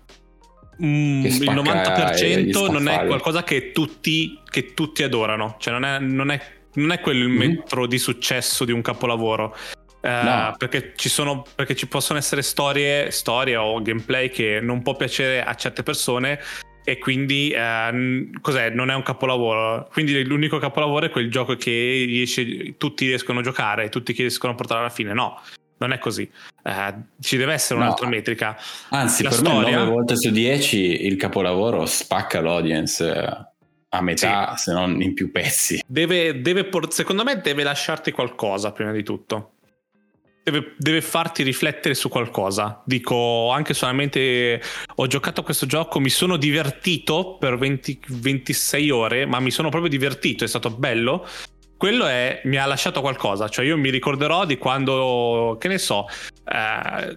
Mm, 0.83 1.25
il 1.25 1.33
spacca 1.33 1.53
90% 1.61 2.39
gli 2.67 2.71
non 2.71 2.89
è 2.89 3.07
qualcosa 3.07 3.43
che 3.43 3.73
tutti, 3.73 4.39
che 4.49 4.75
tutti 4.75 5.03
adorano. 5.03 5.57
Cioè, 5.59 5.73
non 5.73 5.85
è, 5.85 5.99
non 5.99 6.31
è- 6.31 6.41
non 6.75 6.93
è 6.93 7.01
quello 7.01 7.25
il 7.25 7.31
Mhm. 7.31 7.37
metro 7.39 7.87
di 7.87 7.99
successo 7.99 8.65
di 8.65 8.73
un 8.73 8.83
capolavoro. 8.83 9.57
Eh, 10.01 10.09
No. 10.23 10.55
perché, 10.57 10.93
ci 10.95 11.09
sono, 11.09 11.45
perché 11.57 11.75
ci 11.75 11.89
possono 11.89 12.19
essere 12.21 12.43
storie, 12.43 13.11
storie 13.11 13.57
o 13.57 13.83
gameplay 13.83 14.31
che 14.31 14.61
non 14.63 14.81
può 14.83 14.95
piacere 14.95 15.43
a 15.43 15.55
certe 15.55 15.83
persone 15.83 16.39
e 16.85 16.99
quindi 16.99 17.51
eh, 17.51 18.31
cos'è? 18.41 18.71
Non 18.71 18.91
è 18.91 18.95
un 18.95 19.03
capolavoro. 19.03 19.89
Quindi 19.93 20.25
l'unico 20.25 20.59
capolavoro 20.59 21.07
è 21.07 21.11
quel 21.11 21.31
gioco 21.31 21.57
che 21.57 22.05
riesce- 22.07 22.77
tutti 22.79 23.07
riescono 23.07 23.41
a 23.41 23.43
giocare 23.43 23.89
tutti 23.89 24.13
riescono 24.13 24.53
a 24.53 24.57
portare 24.57 24.81
alla 24.81 24.89
fine. 24.91 25.13
No, 25.13 25.41
non 25.79 25.93
è 25.93 25.99
così. 25.99 26.29
Eh, 26.65 26.95
ci 27.21 27.37
deve 27.37 27.53
essere 27.55 27.79
No. 27.79 27.87
un'altra 27.87 28.09
metrica. 28.09 28.57
Anzi, 28.91 29.23
La 29.23 29.31
per 29.31 29.39
storia- 29.39 29.71
me 29.71 29.85
9 29.85 29.91
volte 29.91 30.17
su 30.17 30.31
10 30.31 31.07
il 31.07 31.17
capolavoro 31.17 31.87
spacca 31.87 32.41
l'audience 32.41 33.05
eh, 33.13 33.47
a 33.91 34.01
metà, 34.03 34.57
se 34.57 34.73
non 34.73 35.01
in 35.01 35.15
più 35.15 35.31
pezzi. 35.31 35.83
Deve, 35.87 36.41
deve 36.41 36.65
por- 36.65 36.93
secondo 36.93 37.25
me 37.25 37.41
deve 37.41 37.63
lasciarti 37.63 38.11
qualcosa 38.13 38.73
prima 38.73 38.93
di 38.93 39.03
tutto. 39.03 39.53
Deve, 40.43 40.75
deve 40.79 41.03
farti 41.03 41.43
riflettere 41.43 41.95
su 41.95 42.09
qualcosa. 42.09 42.83
Dico 42.87 43.51
anche 43.51 43.75
solamente 43.75 44.63
ho 44.95 45.07
giocato 45.07 45.43
a 45.43 45.45
questo 45.45 45.67
gioco, 45.67 46.01
mi 46.01 46.09
sono 46.09 46.37
divertito 46.39 47.37
per 47.39 47.59
20 47.59 48.01
26 48.09 48.91
ore, 48.91 49.27
ma 49.27 49.41
mi 49.41 49.51
sono 49.51 49.69
proprio 49.69 49.91
divertito, 49.91 50.45
è 50.45 50.49
stato 50.49 50.71
bello. 50.71 51.27
Quello 51.79 52.07
è, 52.07 52.41
mi 52.45 52.57
ha 52.57 52.67
lasciato 52.67 53.01
qualcosa, 53.01 53.49
cioè 53.49 53.65
io 53.65 53.79
mi 53.79 53.91
ricorderò 53.91 54.45
di 54.45 54.59
quando, 54.59 55.57
che 55.61 55.69
ne 55.69 55.79
so, 55.79 56.07
eh, 56.45 57.17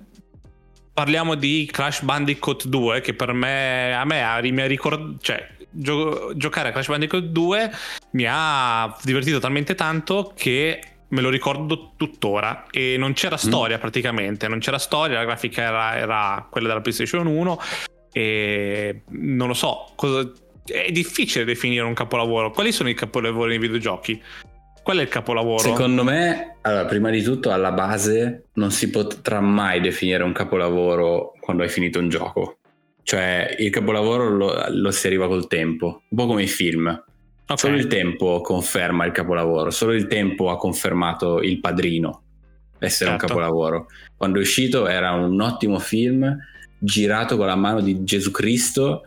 parliamo 0.93 1.34
di 1.34 1.67
Crash 1.71 2.04
Bandicoot 2.04 2.67
2 2.67 3.02
che 3.02 3.15
per 3.15 3.34
me, 3.34 3.91
a 3.95 4.06
me 4.06 4.24
ha, 4.24 4.39
mi 4.39 4.62
ha 4.62 4.67
ricordato, 4.67 5.17
cioè 5.19 5.50
gio- 5.71 6.34
giocare 6.36 6.69
a 6.69 6.71
Crash 6.71 6.89
Bandicoot 6.89 7.24
2 7.24 7.71
mi 8.12 8.26
ha 8.30 8.95
divertito 9.04 9.39
talmente 9.39 9.74
tanto 9.74 10.32
che 10.36 10.80
me 11.08 11.21
lo 11.21 11.30
ricordo 11.30 11.93
tuttora 11.97 12.67
e 12.69 12.97
non 13.00 13.13
c'era 13.13 13.38
storia 13.38 13.80
praticamente, 13.80 14.47
non 14.47 14.60
c'era 14.60 14.78
storia, 14.78 15.17
la 15.17 15.26
grafica 15.26 15.63
era, 15.63 15.97
era 15.97 16.47
quella 16.52 16.67
della 16.67 16.82
PlayStation 16.82 17.26
1 17.26 17.60
e 18.13 19.02
non 19.08 19.47
lo 19.47 19.56
so, 19.56 19.91
cosa- 19.95 20.32
è 20.65 20.91
difficile 20.91 21.43
definire 21.43 21.84
un 21.84 21.93
capolavoro. 21.93 22.52
Quali 22.52 22.71
sono 22.71 22.89
i 22.89 22.93
capolavori 22.93 23.50
nei 23.50 23.60
videogiochi? 23.60 24.21
Qual 24.84 24.98
è 24.98 25.02
il 25.02 25.08
capolavoro? 25.08 25.60
Secondo 25.60 26.04
me, 26.04 26.58
allora, 26.62 26.86
prima 26.86 27.10
di 27.10 27.22
tutto, 27.22 27.52
alla 27.52 27.72
base 27.72 28.46
non 28.54 28.72
si 28.72 28.89
potrà 28.89 29.39
mai 29.39 29.80
definire 29.80 30.24
un 30.24 30.34
capolavoro 30.34 31.34
quando 31.39 31.63
hai 31.63 31.70
finito 31.70 32.00
un 32.00 32.10
gioco. 32.10 32.58
Cioè, 33.04 33.56
il 33.60 33.70
capolavoro 33.70 34.30
lo, 34.30 34.65
lo 34.70 34.91
si 34.91 35.08
arriva 35.08 35.28
col 35.28 35.48
tempo, 35.48 36.04
un 36.08 36.17
po' 36.17 36.26
come 36.28 36.44
i 36.44 36.48
film. 36.48 36.88
Ok. 37.48 37.60
Solo 37.60 37.76
il 37.76 37.88
tempo 37.88 38.41
conferma 38.41 39.06
il 39.06 39.12
capolavoro, 39.12 39.72
solo 39.72 39.94
il 39.94 40.08
tempo 40.08 40.50
ha 40.50 40.58
confermato 40.58 41.41
Il 41.41 41.60
Padrino 41.60 42.24
essere 42.86 43.12
Certo. 43.12 43.26
un 43.26 43.30
capolavoro. 43.30 43.88
Quando 44.17 44.39
è 44.39 44.41
uscito 44.41 44.88
era 44.88 45.12
un 45.12 45.39
ottimo 45.39 45.80
film 45.80 46.36
girato 46.80 47.38
con 47.38 47.46
la 47.46 47.56
mano 47.56 47.80
di 47.82 48.04
Gesù 48.04 48.32
Cristo, 48.32 49.04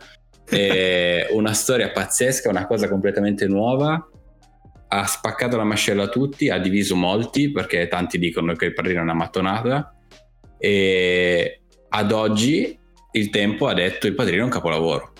una 1.31 1.53
storia 1.53 1.91
pazzesca, 1.91 2.49
una 2.49 2.65
cosa 2.65 2.87
completamente 2.87 3.47
nuova. 3.47 4.09
Ha 4.87 5.05
spaccato 5.05 5.57
la 5.57 5.63
mascella 5.63 6.03
a 6.03 6.07
tutti, 6.09 6.49
ha 6.49 6.57
diviso 6.59 6.95
molti 6.95 7.51
perché 7.51 7.87
tanti 7.87 8.17
dicono 8.19 8.53
che 8.53 8.65
il 8.65 8.73
padrino 8.73 8.99
è 8.99 9.03
una 9.03 9.13
mattonata. 9.13 9.93
E 10.57 11.61
ad 11.89 12.11
oggi 12.11 12.77
il 13.11 13.29
tempo 13.29 13.67
ha 13.67 13.73
detto 13.73 14.07
il 14.07 14.15
padrino 14.15 14.41
è 14.41 14.45
un 14.45 14.49
capolavoro. 14.51 15.13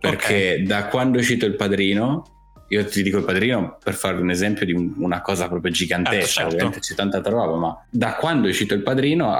Perché 0.00 0.62
da 0.64 0.86
quando 0.86 1.18
è 1.18 1.20
uscito 1.20 1.44
il 1.46 1.56
padrino, 1.56 2.22
io 2.68 2.84
ti 2.84 3.02
dico 3.02 3.18
il 3.18 3.24
padrino 3.24 3.78
per 3.82 3.94
fare 3.94 4.20
un 4.20 4.30
esempio 4.30 4.64
di 4.64 4.72
un- 4.72 4.92
una 4.98 5.20
cosa 5.22 5.48
proprio 5.48 5.72
gigantesca, 5.72 6.18
Certo, 6.20 6.32
certo. 6.32 6.54
ovviamente 6.54 6.78
c'è 6.80 6.94
tanta 6.94 7.20
roba, 7.22 7.56
ma 7.56 7.86
da 7.90 8.14
quando 8.14 8.46
è 8.46 8.50
uscito 8.50 8.74
il 8.74 8.82
padrino 8.82 9.34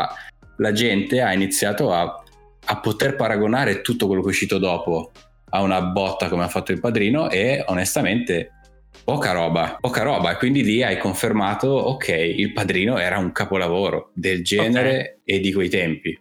la 0.57 0.72
gente 0.72 1.20
ha 1.20 1.33
iniziato 1.33 1.92
a, 1.92 2.22
a 2.64 2.81
poter 2.81 3.14
paragonare 3.16 3.81
tutto 3.83 4.07
quello 4.07 4.22
che 4.22 4.28
è 4.28 4.31
uscito 4.31 4.59
dopo 4.59 5.12
a 5.50 5.62
una 5.62 5.81
botta 5.81 6.28
come 6.28 6.42
ha 6.44 6.48
fatto 6.48 6.72
il 6.72 6.81
padrino 6.81 7.31
e 7.31 7.62
onestamente 7.68 8.50
poca 9.09 9.33
roba, 9.33 9.79
poca 9.81 10.03
roba 10.03 10.33
e 10.33 10.37
quindi 10.37 10.62
lì 10.62 10.83
hai 10.83 10.99
confermato 10.99 11.68
ok, 11.68 12.09
il 12.09 12.53
padrino 12.53 12.99
era 12.99 13.16
un 13.16 13.33
capolavoro 13.33 14.11
del 14.12 14.44
genere 14.44 15.21
e 15.25 15.40
di 15.40 15.51
quei 15.51 15.71
tempi. 15.71 16.21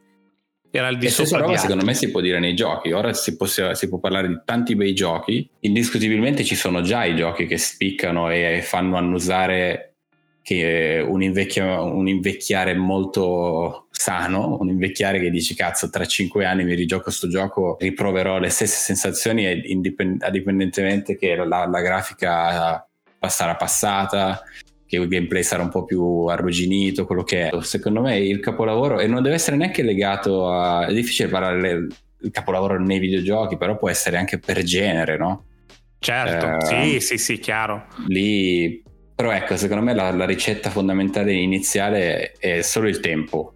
Era 0.71 0.87
il 0.87 0.97
di 0.97 1.09
stessa 1.09 1.25
sopra 1.25 1.47
roba 1.47 1.57
secondo 1.57 1.83
me 1.83 1.93
si 1.93 2.09
può 2.09 2.21
dire 2.21 2.39
nei 2.39 2.53
giochi. 2.53 2.93
Ora 2.93 3.11
si, 3.11 3.35
possa- 3.35 3.75
si 3.75 3.89
può 3.89 3.99
parlare 3.99 4.29
di 4.29 4.39
tanti 4.45 4.77
bei 4.77 4.93
giochi. 4.93 5.49
Indiscutibilmente 5.61 6.45
ci 6.45 6.55
sono 6.55 6.79
già 6.79 7.03
i 7.03 7.17
giochi 7.17 7.45
che 7.45 7.57
spiccano 7.57 8.31
e 8.31 8.61
fanno 8.63 8.95
annusare 8.95 9.95
che 10.41 11.03
un, 11.05 11.21
invecchia- 11.21 11.81
un 11.81 12.07
invecchiare 12.07 12.73
molto 12.73 13.86
sano, 13.99 14.57
un 14.59 14.69
invecchiare 14.69 15.19
che 15.19 15.31
dici 15.31 15.55
cazzo 15.55 15.89
tra 15.89 16.05
cinque 16.05 16.45
anni 16.45 16.63
mi 16.63 16.75
rigioco 16.75 17.09
sto 17.09 17.27
gioco, 17.27 17.77
riproverò 17.79 18.37
le 18.37 18.49
stesse 18.49 18.77
sensazioni 18.77 19.71
indipend- 19.71 20.23
indipendentemente 20.23 21.17
che 21.17 21.35
la, 21.35 21.65
la 21.65 21.81
grafica 21.81 22.87
sarà 23.27 23.55
passata, 23.55 24.41
che 24.85 24.97
il 24.97 25.07
gameplay 25.07 25.43
sarà 25.43 25.63
un 25.63 25.69
po' 25.69 25.83
più 25.83 26.25
arrugginito, 26.25 27.05
quello 27.05 27.23
che 27.23 27.49
è. 27.49 27.61
Secondo 27.61 28.01
me 28.01 28.19
il 28.19 28.39
capolavoro, 28.39 28.99
e 28.99 29.07
non 29.07 29.23
deve 29.23 29.35
essere 29.35 29.57
neanche 29.57 29.81
legato 29.81 30.47
a... 30.47 30.85
è 30.85 30.93
difficile 30.93 31.27
parlare 31.27 31.87
il 32.21 32.31
capolavoro 32.31 32.79
nei 32.79 32.99
videogiochi, 32.99 33.57
però 33.57 33.77
può 33.77 33.89
essere 33.89 34.17
anche 34.17 34.37
per 34.37 34.61
genere, 34.63 35.17
no? 35.17 35.43
Certo, 35.99 36.45
Eh, 36.45 36.65
sì, 36.65 36.99
sì, 36.99 37.17
sì, 37.17 37.39
chiaro. 37.39 37.87
Lì... 38.07 38.83
Però 39.17 39.31
ecco, 39.31 39.57
secondo 39.57 39.83
me 39.83 39.95
la, 39.95 40.11
la 40.11 40.25
ricetta 40.27 40.69
fondamentale 40.69 41.33
iniziale 41.33 42.33
è 42.33 42.61
solo 42.61 42.87
il 42.87 42.99
tempo 42.99 43.55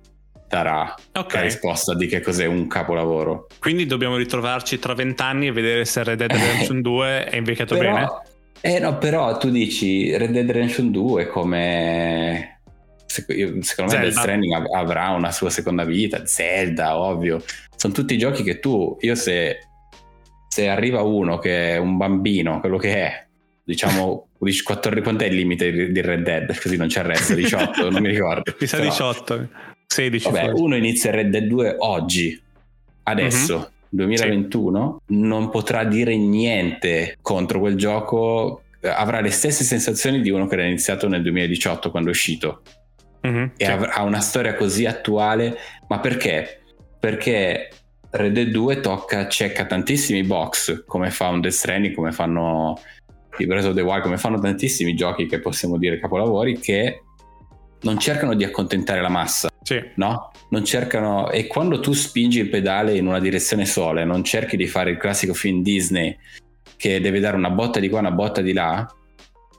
darà 0.52 0.94
Ok. 1.14 1.34
la 1.34 1.42
risposta 1.42 1.96
di 1.96 2.06
che 2.08 2.20
cos'è 2.22 2.46
un 2.46 2.68
capolavoro. 2.68 3.48
Quindi 3.60 3.86
dobbiamo 3.86 4.18
ritrovarci 4.18 4.78
tra 4.78 4.94
vent'anni 4.94 5.48
e 5.48 5.52
vedere 5.52 5.86
se 5.86 6.04
Red 6.04 6.18
Dead 6.18 6.32
Redemption 6.32 6.82
2 6.84 7.26
è 7.26 7.38
invecchiato 7.38 7.76
bene. 7.78 7.94
Però, 7.94 8.22
eh 8.62 8.80
no, 8.80 8.98
però 8.98 9.38
tu 9.38 9.50
dici 9.50 10.16
Red 10.16 10.32
Dead 10.32 10.46
Redemption 10.50 10.92
2 10.92 11.28
come 11.28 12.60
secondo 13.06 13.94
me. 13.94 14.00
Death 14.02 14.12
Stranding 14.14 14.68
avrà 14.74 15.10
una 15.10 15.32
sua 15.32 15.50
seconda 15.50 15.84
vita, 15.84 16.26
Zelda, 16.26 16.98
ovvio. 16.98 17.44
Sono 17.76 17.94
tutti 17.94 18.18
giochi 18.18 18.44
che 18.44 18.60
tu, 18.60 18.98
io 19.02 19.16
se, 19.16 19.58
se 20.48 20.68
arriva 20.70 21.02
uno 21.02 21.38
che 21.40 21.72
è 21.74 21.78
un 21.78 21.98
bambino, 21.98 22.60
quello 22.60 22.78
che 22.78 22.94
è, 22.96 23.26
diciamo 23.64 24.28
14, 24.38 25.02
quanto 25.04 25.24
è 25.24 25.28
il 25.28 25.36
limite 25.36 25.92
di 25.92 26.02
Red 26.02 26.24
Dead? 26.24 26.60
Così 26.62 26.78
non 26.78 26.88
c'è 26.88 27.00
il 27.02 27.06
resto, 27.08 27.34
18, 27.36 27.90
non 27.90 28.02
mi 28.02 28.10
ricordo. 28.10 28.56
Mi 28.60 28.68
sa 28.68 28.80
18, 28.80 29.48
16. 29.92 30.32
Vabbè, 30.32 30.46
forse. 30.46 30.64
uno 30.64 30.76
inizia 30.78 31.12
Red 31.12 31.30
Dead 31.30 31.46
2 31.46 31.76
oggi, 31.80 32.42
adesso. 33.04 33.56
Mm-hmm. 33.58 33.80
2021 33.94 35.02
sì. 35.06 35.16
non 35.18 35.50
potrà 35.50 35.84
dire 35.84 36.16
niente 36.16 37.18
contro 37.22 37.60
quel 37.60 37.76
gioco 37.76 38.64
avrà 38.84 39.20
le 39.20 39.32
stesse 39.32 39.66
sensazioni 39.66 40.22
di 40.22 40.30
uno 40.30 40.48
che 40.48 40.54
era 40.54 40.64
iniziato 40.64 41.10
nel 41.10 41.22
2018 41.22 41.92
quando 41.92 42.08
è 42.08 42.14
uscito 42.14 42.62
mm-hmm, 43.28 43.48
e 43.58 43.66
sì. 43.66 43.70
ha 43.70 44.04
una 44.04 44.22
storia 44.22 44.56
così 44.56 44.86
attuale 44.86 45.58
ma 45.90 46.00
perché? 46.00 46.62
perché 46.98 47.70
Red 48.12 48.32
Dead 48.32 48.48
2 48.48 48.80
tocca, 48.80 49.28
cecca 49.28 49.66
tantissimi 49.66 50.24
box 50.24 50.86
come 50.86 51.12
fa 51.12 51.28
un 51.28 51.42
Death 51.42 51.54
Stranding 51.54 51.94
come 51.94 52.14
fanno 52.14 52.80
i 53.40 53.46
Breath 53.46 53.66
of 53.66 53.76
the 53.76 53.82
Wild 53.82 54.04
come 54.04 54.18
fanno 54.18 54.40
tantissimi 54.40 54.96
giochi 54.96 55.26
che 55.26 55.42
possiamo 55.42 55.78
dire 55.78 56.00
capolavori 56.00 56.60
che 56.60 57.04
non 57.82 58.00
cercano 58.00 58.36
di 58.36 58.46
accontentare 58.46 59.02
la 59.02 59.10
massa 59.10 59.51
sì. 59.62 59.82
no? 59.96 60.32
non 60.50 60.66
cercano 60.66 61.30
e 61.30 61.48
quando 61.48 61.80
tu 61.80 61.94
spingi 61.94 62.40
il 62.40 62.50
pedale 62.50 62.96
in 62.96 63.08
una 63.08 63.20
direzione 63.20 63.66
sola 63.66 64.04
non 64.04 64.24
cerchi 64.24 64.58
di 64.58 64.68
fare 64.68 64.92
il 64.92 64.98
classico 64.98 65.34
film 65.34 65.62
Disney 65.62 66.18
che 66.76 67.00
deve 67.00 67.20
dare 67.20 67.38
una 67.38 67.50
botta 67.50 67.80
di 67.80 67.90
qua 67.90 68.00
una 68.00 68.12
botta 68.12 68.42
di 68.42 68.54
là 68.54 68.88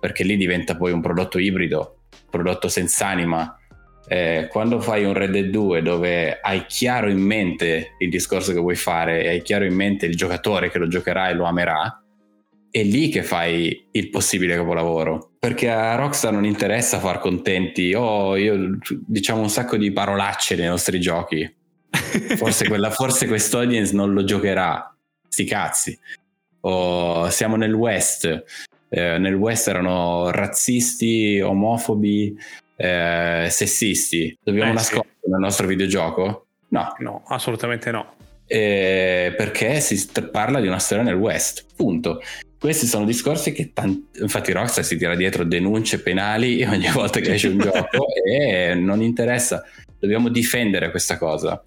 perché 0.01 0.25
lì 0.25 0.37
diventa 0.37 0.77
poi 0.77 0.93
un 0.93 1.01
prodotto 1.01 1.39
ibrido 1.39 1.99
prodotto 2.29 2.69
senza 2.69 3.07
anima 3.07 3.57
eh, 4.09 4.49
quando 4.51 4.81
fai 4.81 5.05
un 5.05 5.15
Red 5.15 5.31
Dead 5.31 5.47
2 5.47 5.81
dove 5.81 6.41
hai 6.41 6.67
chiaro 6.67 7.09
in 7.09 7.21
mente 7.21 7.95
il 7.99 8.11
discorso 8.11 8.53
che 8.53 8.59
vuoi 8.59 8.75
fare 8.75 9.23
e 9.23 9.29
hai 9.29 9.43
chiaro 9.43 9.65
in 9.65 9.75
mente 9.75 10.07
il 10.07 10.17
giocatore 10.17 10.71
che 10.71 10.79
lo 10.79 10.89
giocherà 10.89 11.29
e 11.29 11.35
lo 11.35 11.45
amerà 11.45 12.02
è 12.73 12.83
lì 12.83 13.11
che 13.11 13.23
fai 13.23 13.89
il 13.91 14.09
possibile 14.09 14.57
capolavoro. 14.57 15.33
Perché 15.39 15.69
a 15.69 15.95
Rockstar 15.95 16.33
non 16.33 16.47
interessa 16.47 16.99
far 16.99 17.19
contenti, 17.19 17.93
oh, 17.93 18.35
io 18.35 18.79
diciamo 19.07 19.43
un 19.43 19.51
sacco 19.51 19.77
di 19.77 19.93
parolacce 19.93 20.57
nei 20.57 20.69
nostri 20.69 20.99
giochi. 20.99 21.55
Forse, 22.37 22.67
quella, 22.67 22.89
forse 22.91 23.27
quest'audience 23.27 23.95
non 23.95 24.15
lo 24.15 24.25
giocherà. 24.25 24.97
Sti 25.29 25.45
cazzi. 25.45 25.99
O 26.61 27.29
siamo 27.29 27.57
nel 27.57 27.75
West. 27.75 28.45
Eh, 28.89 29.19
nel 29.19 29.35
West 29.35 29.69
erano 29.69 30.31
razzisti, 30.31 31.41
omofobi, 31.41 32.35
eh, 32.77 33.49
sessisti. 33.51 34.35
Dobbiamo 34.43 34.71
eh, 34.71 34.75
nascondere 34.75 35.17
sì. 35.23 35.31
nel 35.31 35.41
nostro 35.41 35.67
videogioco? 35.67 36.47
No. 36.69 36.95
No, 37.01 37.23
assolutamente 37.27 37.91
no. 37.91 38.15
Eh, 38.47 39.35
perché 39.37 39.81
si 39.81 40.09
parla 40.31 40.59
di 40.59 40.69
una 40.69 40.79
storia 40.79 41.05
nel 41.05 41.17
West, 41.17 41.67
punto. 41.77 42.21
Questi 42.63 42.87
sono 42.87 43.05
discorsi 43.05 43.51
che 43.51 43.73
tanti, 43.73 44.21
infatti 44.21 44.53
Rockstar 44.53 44.85
si 44.85 44.97
tira 44.97 45.17
dietro 45.17 45.43
denunce 45.43 46.01
penali 46.01 46.63
ogni 46.71 46.89
volta 46.93 47.19
che 47.19 47.35
esce 47.35 47.49
un 47.49 47.59
gioco 47.59 48.07
e 48.25 48.73
non 48.75 49.03
interessa, 49.03 49.65
dobbiamo 49.99 50.29
difendere 50.29 50.93
questa 50.93 51.19
cosa 51.19 51.61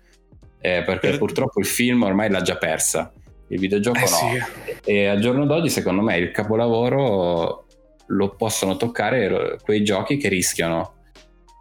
eh, 0.62 0.84
perché 0.86 1.10
per... 1.10 1.18
purtroppo 1.18 1.60
il 1.60 1.66
film 1.66 2.04
ormai 2.04 2.30
l'ha 2.30 2.42
già 2.42 2.56
persa, 2.56 3.12
il 3.50 3.60
videogioco 3.60 3.98
eh, 3.98 4.02
no. 4.04 4.08
Sì. 4.08 4.90
E 4.90 5.08
al 5.08 5.20
giorno 5.20 5.46
d'oggi 5.46 5.70
secondo 5.70 6.02
me 6.02 6.16
il 6.16 6.32
capolavoro 6.32 7.66
lo 8.06 8.30
possono 8.38 8.78
toccare 8.78 9.60
quei 9.62 9.84
giochi 9.84 10.16
che 10.16 10.30
rischiano 10.30 10.94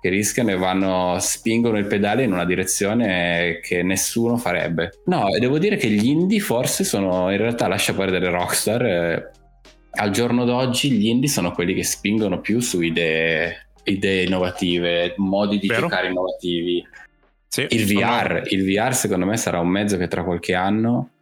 che 0.04 0.10
rischiano 0.10 0.50
e 0.50 0.56
vanno, 0.56 1.16
spingono 1.18 1.78
il 1.78 1.86
pedale 1.86 2.24
in 2.24 2.32
una 2.34 2.44
direzione 2.44 3.60
che 3.62 3.82
nessuno 3.82 4.36
farebbe. 4.36 5.00
No, 5.06 5.28
e 5.34 5.38
devo 5.38 5.58
dire 5.58 5.76
che 5.76 5.88
gli 5.88 6.08
indie 6.08 6.40
forse 6.40 6.84
sono, 6.84 7.30
in 7.30 7.38
realtà 7.38 7.68
lascia 7.68 7.94
perdere 7.94 8.28
Rockstar, 8.28 8.84
eh, 8.84 9.30
al 9.92 10.10
giorno 10.10 10.44
d'oggi 10.44 10.90
gli 10.90 11.06
indie 11.06 11.30
sono 11.30 11.52
quelli 11.52 11.72
che 11.72 11.84
spingono 11.84 12.42
più 12.42 12.60
su 12.60 12.82
idee, 12.82 13.68
idee 13.84 14.24
innovative, 14.24 15.14
modi 15.16 15.58
di 15.58 15.68
Vero? 15.68 15.80
giocare 15.80 16.08
innovativi. 16.08 16.86
Sì, 17.48 17.66
il 17.70 17.86
VR, 17.86 18.42
il 18.50 18.62
VR 18.62 18.94
secondo 18.94 19.24
me 19.24 19.38
sarà 19.38 19.58
un 19.58 19.68
mezzo 19.68 19.96
che 19.96 20.08
tra 20.08 20.22
qualche 20.22 20.52
anno, 20.52 21.12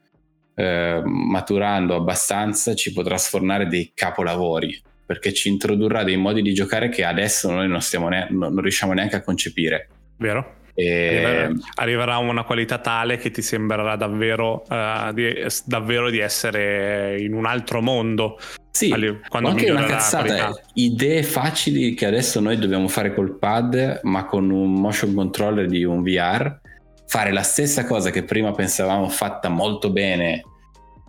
eh, 0.56 1.00
maturando 1.04 1.94
abbastanza, 1.94 2.74
ci 2.74 2.92
potrà 2.92 3.16
sfornare 3.16 3.68
dei 3.68 3.92
capolavori 3.94 4.76
perché 5.12 5.34
ci 5.34 5.50
introdurrà 5.50 6.04
dei 6.04 6.16
modi 6.16 6.40
di 6.40 6.54
giocare 6.54 6.88
che 6.88 7.04
adesso 7.04 7.50
noi 7.50 7.68
non, 7.68 7.80
ne- 8.08 8.28
non 8.30 8.58
riusciamo 8.62 8.94
neanche 8.94 9.16
a 9.16 9.20
concepire. 9.20 9.88
Vero? 10.16 10.54
E... 10.72 11.50
Arriverà 11.74 12.16
una 12.16 12.44
qualità 12.44 12.78
tale 12.78 13.18
che 13.18 13.30
ti 13.30 13.42
sembrerà 13.42 13.94
davvero, 13.96 14.64
uh, 14.70 15.12
di, 15.12 15.46
davvero 15.66 16.08
di 16.08 16.18
essere 16.18 17.20
in 17.20 17.34
un 17.34 17.44
altro 17.44 17.82
mondo. 17.82 18.38
Sì, 18.70 18.88
quando 19.28 19.50
anche 19.50 19.70
una 19.70 19.84
cazzata, 19.84 20.50
idee 20.72 21.22
facili 21.22 21.92
che 21.92 22.06
adesso 22.06 22.40
noi 22.40 22.56
dobbiamo 22.56 22.88
fare 22.88 23.12
col 23.12 23.36
pad, 23.36 24.00
ma 24.04 24.24
con 24.24 24.48
un 24.48 24.72
motion 24.72 25.12
controller 25.12 25.66
di 25.66 25.84
un 25.84 26.02
VR, 26.02 26.58
fare 27.06 27.32
la 27.32 27.42
stessa 27.42 27.84
cosa 27.84 28.08
che 28.08 28.22
prima 28.22 28.52
pensavamo 28.52 29.10
fatta 29.10 29.50
molto 29.50 29.90
bene 29.90 30.40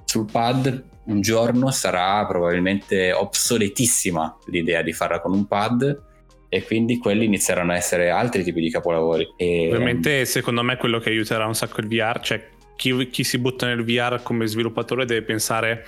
sul 0.04 0.30
pad, 0.30 0.92
un 1.06 1.22
giorno 1.22 1.72
sarà 1.72 2.26
probabilmente 2.26 3.12
obsoletissima 3.12 4.38
l'idea 4.46 4.82
di 4.82 4.94
farla 4.94 5.20
con 5.20 5.34
un 5.34 5.48
pad 5.48 6.02
e 6.50 6.64
quindi 6.64 6.98
quelli 6.98 7.26
inizieranno 7.26 7.72
a 7.72 7.76
essere 7.76 8.10
altri 8.10 8.44
tipi 8.44 8.62
di 8.62 8.70
capolavori. 8.70 9.28
E... 9.38 9.68
Ovviamente 9.72 10.26
secondo 10.26 10.62
me 10.62 10.78
quello 10.78 11.00
che 11.00 11.10
aiuterà 11.10 11.46
un 11.48 11.56
sacco 11.56 11.82
il 11.82 11.88
VR, 11.88 12.20
cioè 12.22 12.48
chi, 12.76 13.10
chi 13.10 13.24
si 13.24 13.38
butta 13.40 13.66
nel 13.66 13.84
VR 13.84 14.22
come 14.22 14.46
sviluppatore 14.46 15.06
deve 15.06 15.24
pensare 15.24 15.86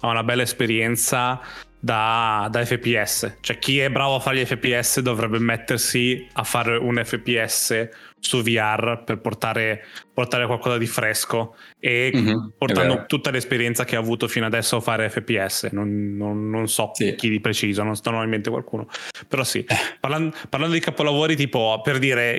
a 0.00 0.08
una 0.08 0.22
bella 0.22 0.42
esperienza 0.42 1.40
da, 1.78 2.48
da, 2.50 2.64
FPS. 2.64 3.38
Cioè, 3.40 3.58
chi 3.58 3.78
è 3.78 3.90
bravo 3.90 4.16
a 4.16 4.20
fare 4.20 4.36
gli 4.36 4.44
FPS 4.44 5.00
dovrebbe 5.00 5.38
mettersi 5.38 6.26
a 6.34 6.44
fare 6.44 6.76
un 6.76 7.00
FPS 7.02 7.88
su 8.22 8.40
VR 8.40 9.02
per 9.04 9.18
portare, 9.18 9.84
portare 10.14 10.46
qualcosa 10.46 10.78
di 10.78 10.86
fresco 10.86 11.56
e 11.80 12.12
mm-hmm, 12.14 12.38
portando 12.56 13.04
tutta 13.06 13.30
l'esperienza 13.30 13.84
che 13.84 13.96
ha 13.96 13.98
avuto 13.98 14.28
fino 14.28 14.46
adesso 14.46 14.76
a 14.76 14.80
fare 14.80 15.10
FPS. 15.10 15.70
Non, 15.72 16.16
non, 16.16 16.48
non 16.48 16.68
so 16.68 16.92
sì. 16.94 17.16
chi 17.16 17.28
di 17.28 17.40
preciso, 17.40 17.82
non 17.82 17.96
sto 17.96 18.10
in 18.10 18.28
mente 18.28 18.48
qualcuno. 18.48 18.88
Però 19.26 19.42
sì, 19.42 19.58
eh. 19.58 19.76
parlando, 19.98 20.34
parlando, 20.48 20.74
di 20.74 20.80
capolavori, 20.80 21.34
tipo 21.34 21.80
per 21.82 21.98
dire, 21.98 22.38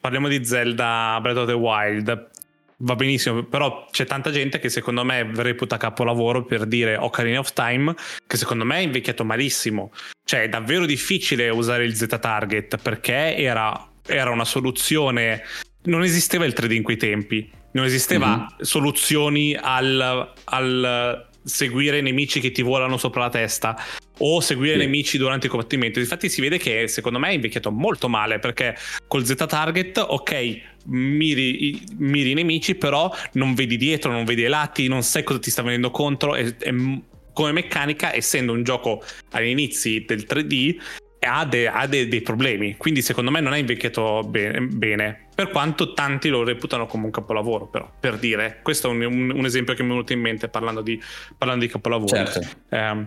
parliamo 0.00 0.28
di 0.28 0.44
Zelda 0.44 1.18
Breath 1.20 1.38
of 1.38 1.46
the 1.46 1.52
Wild 1.52 2.32
va 2.76 2.96
benissimo, 2.96 3.44
però 3.44 3.86
c'è 3.90 4.04
tanta 4.04 4.30
gente 4.30 4.58
che 4.58 4.68
secondo 4.68 5.04
me 5.04 5.30
reputa 5.34 5.76
capolavoro 5.76 6.44
per 6.44 6.66
dire 6.66 6.96
Ocarina 6.96 7.38
of 7.38 7.52
Time, 7.52 7.94
che 8.26 8.36
secondo 8.36 8.64
me 8.64 8.76
è 8.76 8.80
invecchiato 8.80 9.24
malissimo. 9.24 9.92
Cioè 10.24 10.42
è 10.42 10.48
davvero 10.48 10.86
difficile 10.86 11.48
usare 11.50 11.84
il 11.84 11.94
Z-Target 11.94 12.78
perché 12.78 13.36
era, 13.36 13.88
era 14.06 14.30
una 14.30 14.44
soluzione... 14.44 15.42
Non 15.86 16.02
esisteva 16.02 16.46
il 16.46 16.54
3D 16.56 16.72
in 16.72 16.82
quei 16.82 16.96
tempi, 16.96 17.50
non 17.72 17.84
esisteva 17.84 18.36
mm-hmm. 18.36 18.46
soluzioni 18.60 19.54
al, 19.54 20.32
al 20.44 21.28
seguire 21.44 22.00
nemici 22.00 22.40
che 22.40 22.50
ti 22.50 22.62
volano 22.62 22.96
sopra 22.96 23.22
la 23.22 23.28
testa 23.28 23.76
o 24.18 24.40
seguire 24.40 24.74
sì. 24.74 24.78
nemici 24.78 25.18
durante 25.18 25.46
il 25.46 25.52
combattimento. 25.52 25.98
Infatti 25.98 26.28
si 26.28 26.40
vede 26.40 26.58
che 26.58 26.88
secondo 26.88 27.18
me 27.18 27.28
è 27.28 27.32
invecchiato 27.32 27.70
molto 27.70 28.08
male 28.08 28.38
perché 28.38 28.76
col 29.06 29.24
Z 29.24 29.34
target, 29.46 29.98
ok, 29.98 30.60
miri, 30.86 31.82
miri 31.98 32.30
i 32.30 32.34
nemici, 32.34 32.74
però 32.74 33.12
non 33.32 33.54
vedi 33.54 33.76
dietro, 33.76 34.10
non 34.10 34.24
vedi 34.24 34.42
ai 34.44 34.50
lati, 34.50 34.88
non 34.88 35.02
sai 35.02 35.22
cosa 35.22 35.38
ti 35.38 35.50
sta 35.50 35.62
venendo 35.62 35.90
contro. 35.90 36.34
E, 36.34 36.54
e, 36.58 37.02
come 37.32 37.50
meccanica, 37.52 38.14
essendo 38.14 38.52
un 38.52 38.62
gioco 38.62 39.02
agli 39.32 39.48
inizi 39.48 40.04
del 40.06 40.24
3D, 40.28 40.76
ha, 41.24 41.44
de, 41.44 41.68
ha 41.68 41.86
de, 41.86 42.08
dei 42.08 42.20
problemi. 42.20 42.76
Quindi, 42.76 43.02
secondo 43.02 43.30
me, 43.30 43.40
non 43.40 43.54
è 43.54 43.58
invecchiato 43.58 44.22
bene, 44.22 44.60
bene, 44.60 45.26
Per 45.34 45.50
quanto 45.50 45.92
tanti 45.94 46.28
lo 46.28 46.44
reputano 46.44 46.86
come 46.86 47.06
un 47.06 47.10
capolavoro, 47.10 47.66
però 47.66 47.90
per 47.98 48.18
dire, 48.18 48.60
questo 48.62 48.88
è 48.88 48.90
un, 48.90 49.02
un, 49.02 49.30
un 49.30 49.44
esempio 49.44 49.74
che 49.74 49.82
mi 49.82 49.88
è 49.88 49.92
venuto 49.92 50.12
in 50.12 50.20
mente 50.20 50.48
parlando 50.48 50.80
di, 50.80 51.00
parlando 51.36 51.64
di 51.64 51.70
capolavori. 51.70 52.08
Certo. 52.08 52.40
Eh, 52.68 53.06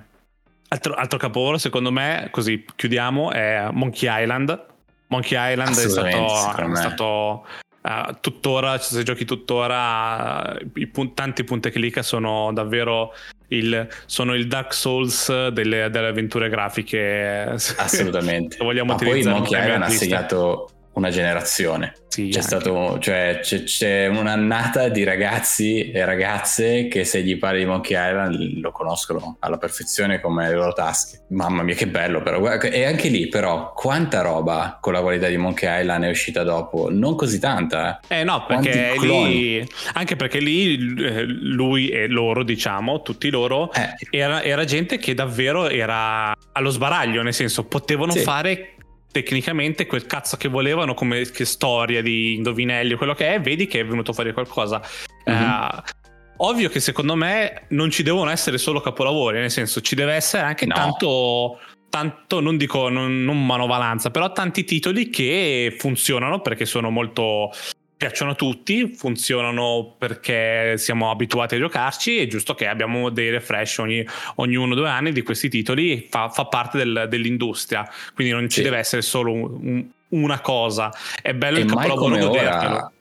altro, 0.67 0.93
altro 0.93 1.17
capolavoro, 1.17 1.58
secondo 1.58 1.91
me, 1.91 2.27
così 2.32 2.65
chiudiamo, 2.75 3.32
è 3.32 3.69
Monkey 3.71 4.10
Island. 4.23 4.65
Monkey 5.08 5.51
Island 5.51 5.77
è 5.77 5.89
stato, 5.89 6.71
è 6.71 6.75
stato 6.75 7.45
Uh, 7.80 8.17
tuttora, 8.19 8.77
se 8.80 9.01
giochi 9.03 9.23
tuttora, 9.23 10.58
i 10.73 10.88
pun- 10.88 11.13
tanti 11.13 11.45
punti 11.45 11.69
clic 11.69 12.03
sono 12.03 12.51
davvero 12.51 13.13
il, 13.49 13.88
sono 14.05 14.33
il 14.33 14.47
Dark 14.47 14.73
Souls 14.73 15.49
delle, 15.49 15.89
delle 15.89 16.07
avventure 16.07 16.49
grafiche. 16.49 17.55
Assolutamente. 17.77 18.57
vogliamo 18.63 18.93
Ma 18.93 18.99
poi 18.99 19.23
Monkey 19.23 19.60
Island 19.60 19.83
ha 19.83 19.89
segnato 19.89 20.69
una 20.97 21.10
generazione. 21.12 21.93
Sì, 22.07 22.29
C'è, 22.29 22.41
stato, 22.41 22.97
cioè, 22.97 23.39
c'è, 23.43 23.63
c'è 23.63 24.07
un'annata 24.07 24.89
di 24.89 25.03
ragazzi 25.03 25.91
e 25.91 26.03
ragazze 26.03 26.88
che 26.88 27.03
se 27.03 27.21
gli 27.21 27.38
parli 27.38 27.60
di 27.60 27.65
Monkey 27.65 27.95
Island 27.95 28.60
lo 28.60 28.71
conoscono 28.71 29.38
alla 29.39 29.57
perfezione 29.57 30.19
come 30.19 30.47
le 30.49 30.55
loro 30.55 30.73
tasche. 30.73 31.25
Mamma 31.29 31.62
mia 31.62 31.75
che 31.75 31.86
bello 31.88 32.23
però. 32.23 32.43
E 32.60 32.86
anche 32.86 33.10
lì 33.10 33.27
però 33.27 33.71
quanta 33.73 34.21
roba 34.21 34.79
con 34.81 34.93
la 34.93 35.01
qualità 35.01 35.27
di 35.27 35.38
Monkey 35.38 35.81
Island 35.81 36.05
è 36.05 36.10
uscita 36.10 36.41
dopo? 36.41 36.89
Non 36.89 37.15
così 37.15 37.39
tanta. 37.39 37.99
Eh 38.07 38.23
no, 38.23 38.43
Quanti 38.45 38.69
perché 38.69 39.05
lì, 39.05 39.67
anche 39.93 40.15
perché 40.15 40.39
lì 40.39 40.95
eh, 40.97 41.23
lui 41.23 41.89
e 41.89 42.07
loro, 42.07 42.41
diciamo, 42.43 43.03
tutti 43.03 43.29
loro, 43.29 43.71
Eh, 43.73 44.17
era, 44.17 44.41
era 44.41 44.63
gente 44.65 44.97
che 44.97 45.13
davvero 45.13 45.69
era 45.69 46.33
allo 46.53 46.69
sbaraglio, 46.71 47.21
nel 47.21 47.33
senso 47.36 47.65
potevano 47.65 48.13
Sì. 48.13 48.19
fare 48.21 48.71
tecnicamente 49.21 49.88
quel 49.88 50.06
cazzo 50.06 50.38
che 50.38 50.47
volevano 50.47 50.93
come 50.93 51.30
che 51.32 51.45
storia 51.45 52.03
di 52.03 52.36
indovinelli 52.36 52.93
o 52.93 52.97
quello 52.97 53.15
che 53.15 53.34
è, 53.34 53.41
vedi 53.41 53.65
che 53.65 53.80
è 53.80 53.86
venuto 53.86 54.13
fuori 54.13 54.32
qualcosa. 54.32 54.80
Mhm. 55.25 55.34
Eh, 55.34 55.84
ovvio 56.38 56.69
che 56.69 56.80
secondo 56.80 57.15
me 57.15 57.63
non 57.69 57.89
ci 57.89 58.03
devono 58.03 58.30
essere 58.30 58.60
solo 58.60 58.80
capolavori, 58.80 59.39
nel 59.39 59.49
senso 59.49 59.82
ci 59.82 59.95
deve 59.95 60.13
essere 60.13 60.43
anche 60.43 60.65
No. 60.67 60.75
tanto 60.75 61.60
tanto 61.89 62.41
non 62.41 62.58
dico 62.58 62.89
non, 62.89 63.23
non 63.23 63.43
manovalanza, 63.43 64.12
però 64.12 64.32
tanti 64.32 64.63
titoli 64.63 65.10
che 65.10 65.73
funzionano 65.77 66.41
perché 66.41 66.65
sono 66.65 66.89
molto 66.89 67.51
piacciono 67.97 68.31
a 68.31 68.36
tutti, 68.36 68.93
funzionano 68.95 69.95
perché 69.97 70.75
siamo 70.77 71.10
abituati 71.10 71.55
a 71.55 71.57
giocarci, 71.57 72.19
è 72.19 72.27
giusto 72.27 72.53
che 72.53 72.67
abbiamo 72.67 73.10
dei 73.10 73.31
refresh 73.31 73.79
ogni, 73.79 74.05
ogni 74.36 74.55
uno 74.55 74.73
o 74.73 74.75
due 74.75 74.88
anni 74.89 75.12
di 75.12 75.23
questi 75.23 75.49
titoli, 75.49 76.07
fa, 76.10 76.29
fa 76.29 76.45
parte 76.45 76.77
del- 76.77 77.07
dell'industria, 77.10 77.89
quindi 78.13 78.31
non 78.33 78.47
ci 78.49 78.57
Sì. 78.57 78.62
deve 78.63 78.77
essere 78.77 79.01
solo 79.01 79.33
un- 79.33 79.57
un- 79.62 79.86
una 80.10 80.39
cosa, 80.39 80.91
è 81.21 81.33
bello 81.33 81.57
e 81.57 81.62
il 81.62 81.65
mai 81.65 81.88
capolavoro 81.89 82.13
come 82.13 82.19
godertelo. 82.25 82.71
ora. 82.75 82.91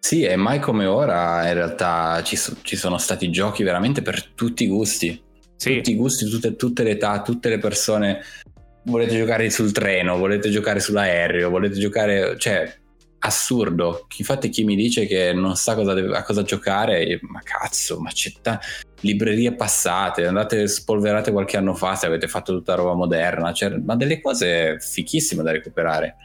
Sì, 0.00 0.22
e 0.22 0.36
mai 0.36 0.60
come 0.60 0.86
ora 0.86 1.46
in 1.46 1.54
realtà 1.54 2.22
ci, 2.24 2.36
so- 2.36 2.56
ci 2.62 2.76
sono 2.76 2.96
stati 2.98 3.30
giochi 3.30 3.62
veramente 3.62 4.00
per 4.02 4.24
tutti 4.24 4.64
i 4.64 4.68
gusti. 4.68 5.22
Sì. 5.56 5.74
tutti 5.78 5.90
i 5.90 5.96
gusti, 5.96 6.24
tutte, 6.30 6.54
tutte 6.54 6.84
le 6.84 6.90
età, 6.90 7.20
tutte 7.20 7.48
le 7.48 7.58
persone. 7.58 8.22
Volete 8.84 9.16
giocare 9.16 9.50
sul 9.50 9.72
treno, 9.72 10.16
volete 10.16 10.50
giocare 10.50 10.78
sull'aereo, 10.78 11.50
volete 11.50 11.78
giocare. 11.80 12.36
cioè, 12.38 12.72
assurdo. 13.20 14.06
Infatti, 14.18 14.48
chi 14.48 14.64
mi 14.64 14.76
dice 14.76 15.06
che 15.06 15.32
non 15.32 15.56
sa 15.56 15.74
cosa 15.74 15.92
deve- 15.94 16.16
a 16.16 16.22
cosa 16.22 16.42
giocare, 16.42 17.02
io, 17.02 17.18
ma 17.22 17.40
cazzo, 17.42 17.98
ma 18.00 18.10
c'è 18.10 18.32
ta- 18.40 18.60
librerie 19.00 19.52
passate, 19.54 20.26
andate 20.26 20.66
spolverate 20.66 21.30
qualche 21.32 21.56
anno 21.56 21.74
fa 21.74 21.94
se 21.94 22.06
avete 22.06 22.26
fatto 22.28 22.52
tutta 22.52 22.74
roba 22.74 22.94
moderna, 22.94 23.52
cioè, 23.52 23.70
ma 23.78 23.96
delle 23.96 24.20
cose 24.20 24.76
fichissime 24.80 25.42
da 25.42 25.52
recuperare. 25.52 26.16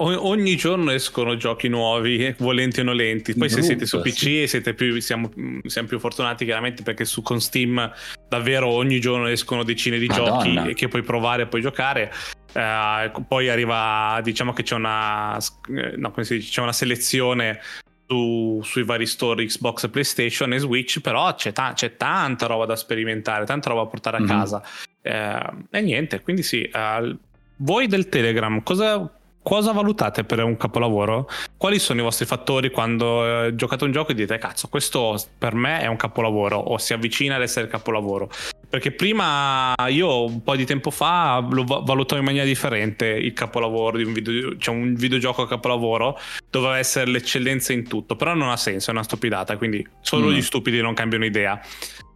O- 0.00 0.28
ogni 0.28 0.54
giorno 0.56 0.90
escono 0.90 1.36
giochi 1.36 1.68
nuovi, 1.68 2.34
volenti 2.38 2.80
o 2.80 2.82
nolenti. 2.84 3.34
Poi 3.34 3.48
se 3.48 3.56
Brutto, 3.56 3.68
siete 3.68 3.86
su 3.86 4.00
PC 4.00 4.26
e 4.42 4.46
siete 4.46 4.74
più, 4.74 5.00
siamo, 5.00 5.30
siamo 5.64 5.88
più 5.88 5.98
fortunati 5.98 6.44
chiaramente 6.44 6.82
perché 6.82 7.04
su 7.06 7.22
con 7.22 7.40
Steam 7.40 7.90
davvero 8.28 8.68
ogni 8.68 9.00
giorno 9.00 9.26
escono 9.28 9.64
decine 9.64 9.98
di 9.98 10.06
Madonna. 10.06 10.62
giochi 10.62 10.74
che 10.74 10.88
puoi 10.88 11.02
provare 11.02 11.44
e 11.44 11.46
puoi 11.46 11.62
giocare. 11.62 12.12
Eh, 12.58 13.12
poi 13.28 13.48
arriva, 13.48 14.18
diciamo 14.22 14.52
che 14.52 14.64
c'è 14.64 14.74
una, 14.74 15.36
eh, 15.36 15.94
no, 15.96 16.10
come 16.10 16.24
si 16.26 16.36
dice, 16.38 16.50
c'è 16.50 16.60
una 16.60 16.72
selezione 16.72 17.60
su- 18.06 18.60
sui 18.64 18.82
vari 18.82 19.06
store 19.06 19.44
Xbox, 19.44 19.88
PlayStation 19.88 20.52
e 20.52 20.58
Switch, 20.58 21.00
però 21.00 21.32
c'è, 21.34 21.52
ta- 21.52 21.72
c'è 21.74 21.96
tanta 21.96 22.46
roba 22.46 22.64
da 22.66 22.74
sperimentare, 22.74 23.44
tanta 23.44 23.68
roba 23.68 23.82
da 23.84 23.88
portare 23.88 24.16
a 24.16 24.20
Mhm. 24.20 24.26
casa. 24.26 24.62
Eh, 25.02 25.40
e 25.70 25.80
niente, 25.82 26.20
quindi 26.22 26.42
sì, 26.42 26.62
eh, 26.62 27.16
voi 27.58 27.86
del 27.86 28.08
Telegram, 28.08 28.60
cosa, 28.64 29.08
cosa 29.40 29.72
valutate 29.72 30.24
per 30.24 30.42
un 30.42 30.56
capolavoro? 30.56 31.28
Quali 31.56 31.78
sono 31.78 32.00
i 32.00 32.02
vostri 32.02 32.26
fattori 32.26 32.70
quando 32.70 33.44
eh, 33.44 33.54
giocate 33.54 33.84
un 33.84 33.92
gioco 33.92 34.10
e 34.10 34.14
dite 34.14 34.36
cazzo, 34.38 34.66
questo 34.68 35.16
per 35.38 35.54
me 35.54 35.80
è 35.80 35.86
un 35.86 35.96
capolavoro 35.96 36.56
o 36.58 36.76
si 36.78 36.92
avvicina 36.92 37.36
ad 37.36 37.42
essere 37.42 37.68
capolavoro? 37.68 38.28
Perché 38.70 38.90
prima 38.92 39.74
io 39.88 40.24
un 40.24 40.42
po' 40.42 40.54
di 40.54 40.66
tempo 40.66 40.90
fa 40.90 41.38
lo 41.50 41.64
va- 41.64 41.78
valutavo 41.82 42.20
in 42.20 42.26
maniera 42.26 42.44
differente 42.44 43.06
il 43.06 43.32
capolavoro 43.32 43.96
di 43.96 44.04
un 44.04 44.12
video, 44.12 44.58
cioè 44.58 44.74
un 44.74 44.94
videogioco 44.94 45.42
a 45.42 45.48
capolavoro 45.48 46.18
doveva 46.50 46.76
essere 46.76 47.10
l'eccellenza 47.10 47.72
in 47.72 47.88
tutto, 47.88 48.14
però 48.14 48.34
non 48.34 48.50
ha 48.50 48.56
senso, 48.58 48.90
è 48.90 48.92
una 48.92 49.02
stupidata, 49.02 49.56
quindi 49.56 49.86
solo 50.02 50.26
Mm. 50.28 50.32
gli 50.32 50.42
stupidi 50.42 50.80
non 50.82 50.92
cambiano 50.94 51.24
idea. 51.24 51.58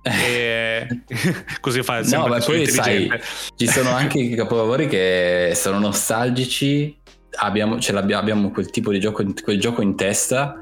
E... 0.05 0.87
così 1.61 1.81
fa 1.85 1.99
No, 1.99 2.05
sempre 2.05 2.29
ma 2.31 2.35
che 2.37 2.43
sono 2.43 2.57
poi 2.57 2.67
sai, 2.67 3.11
ci 3.57 3.67
sono 3.69 3.91
anche 3.91 4.19
i 4.19 4.35
capolavori 4.35 4.88
che 4.88 5.53
sono 5.55 5.79
nostalgici, 5.79 6.99
abbiamo, 7.38 7.79
abbiamo 8.12 8.51
quel 8.51 8.69
tipo 8.71 8.91
di 8.91 8.99
gioco, 8.99 9.25
quel 9.45 9.61
gioco 9.61 9.81
in 9.81 9.95
testa 9.95 10.57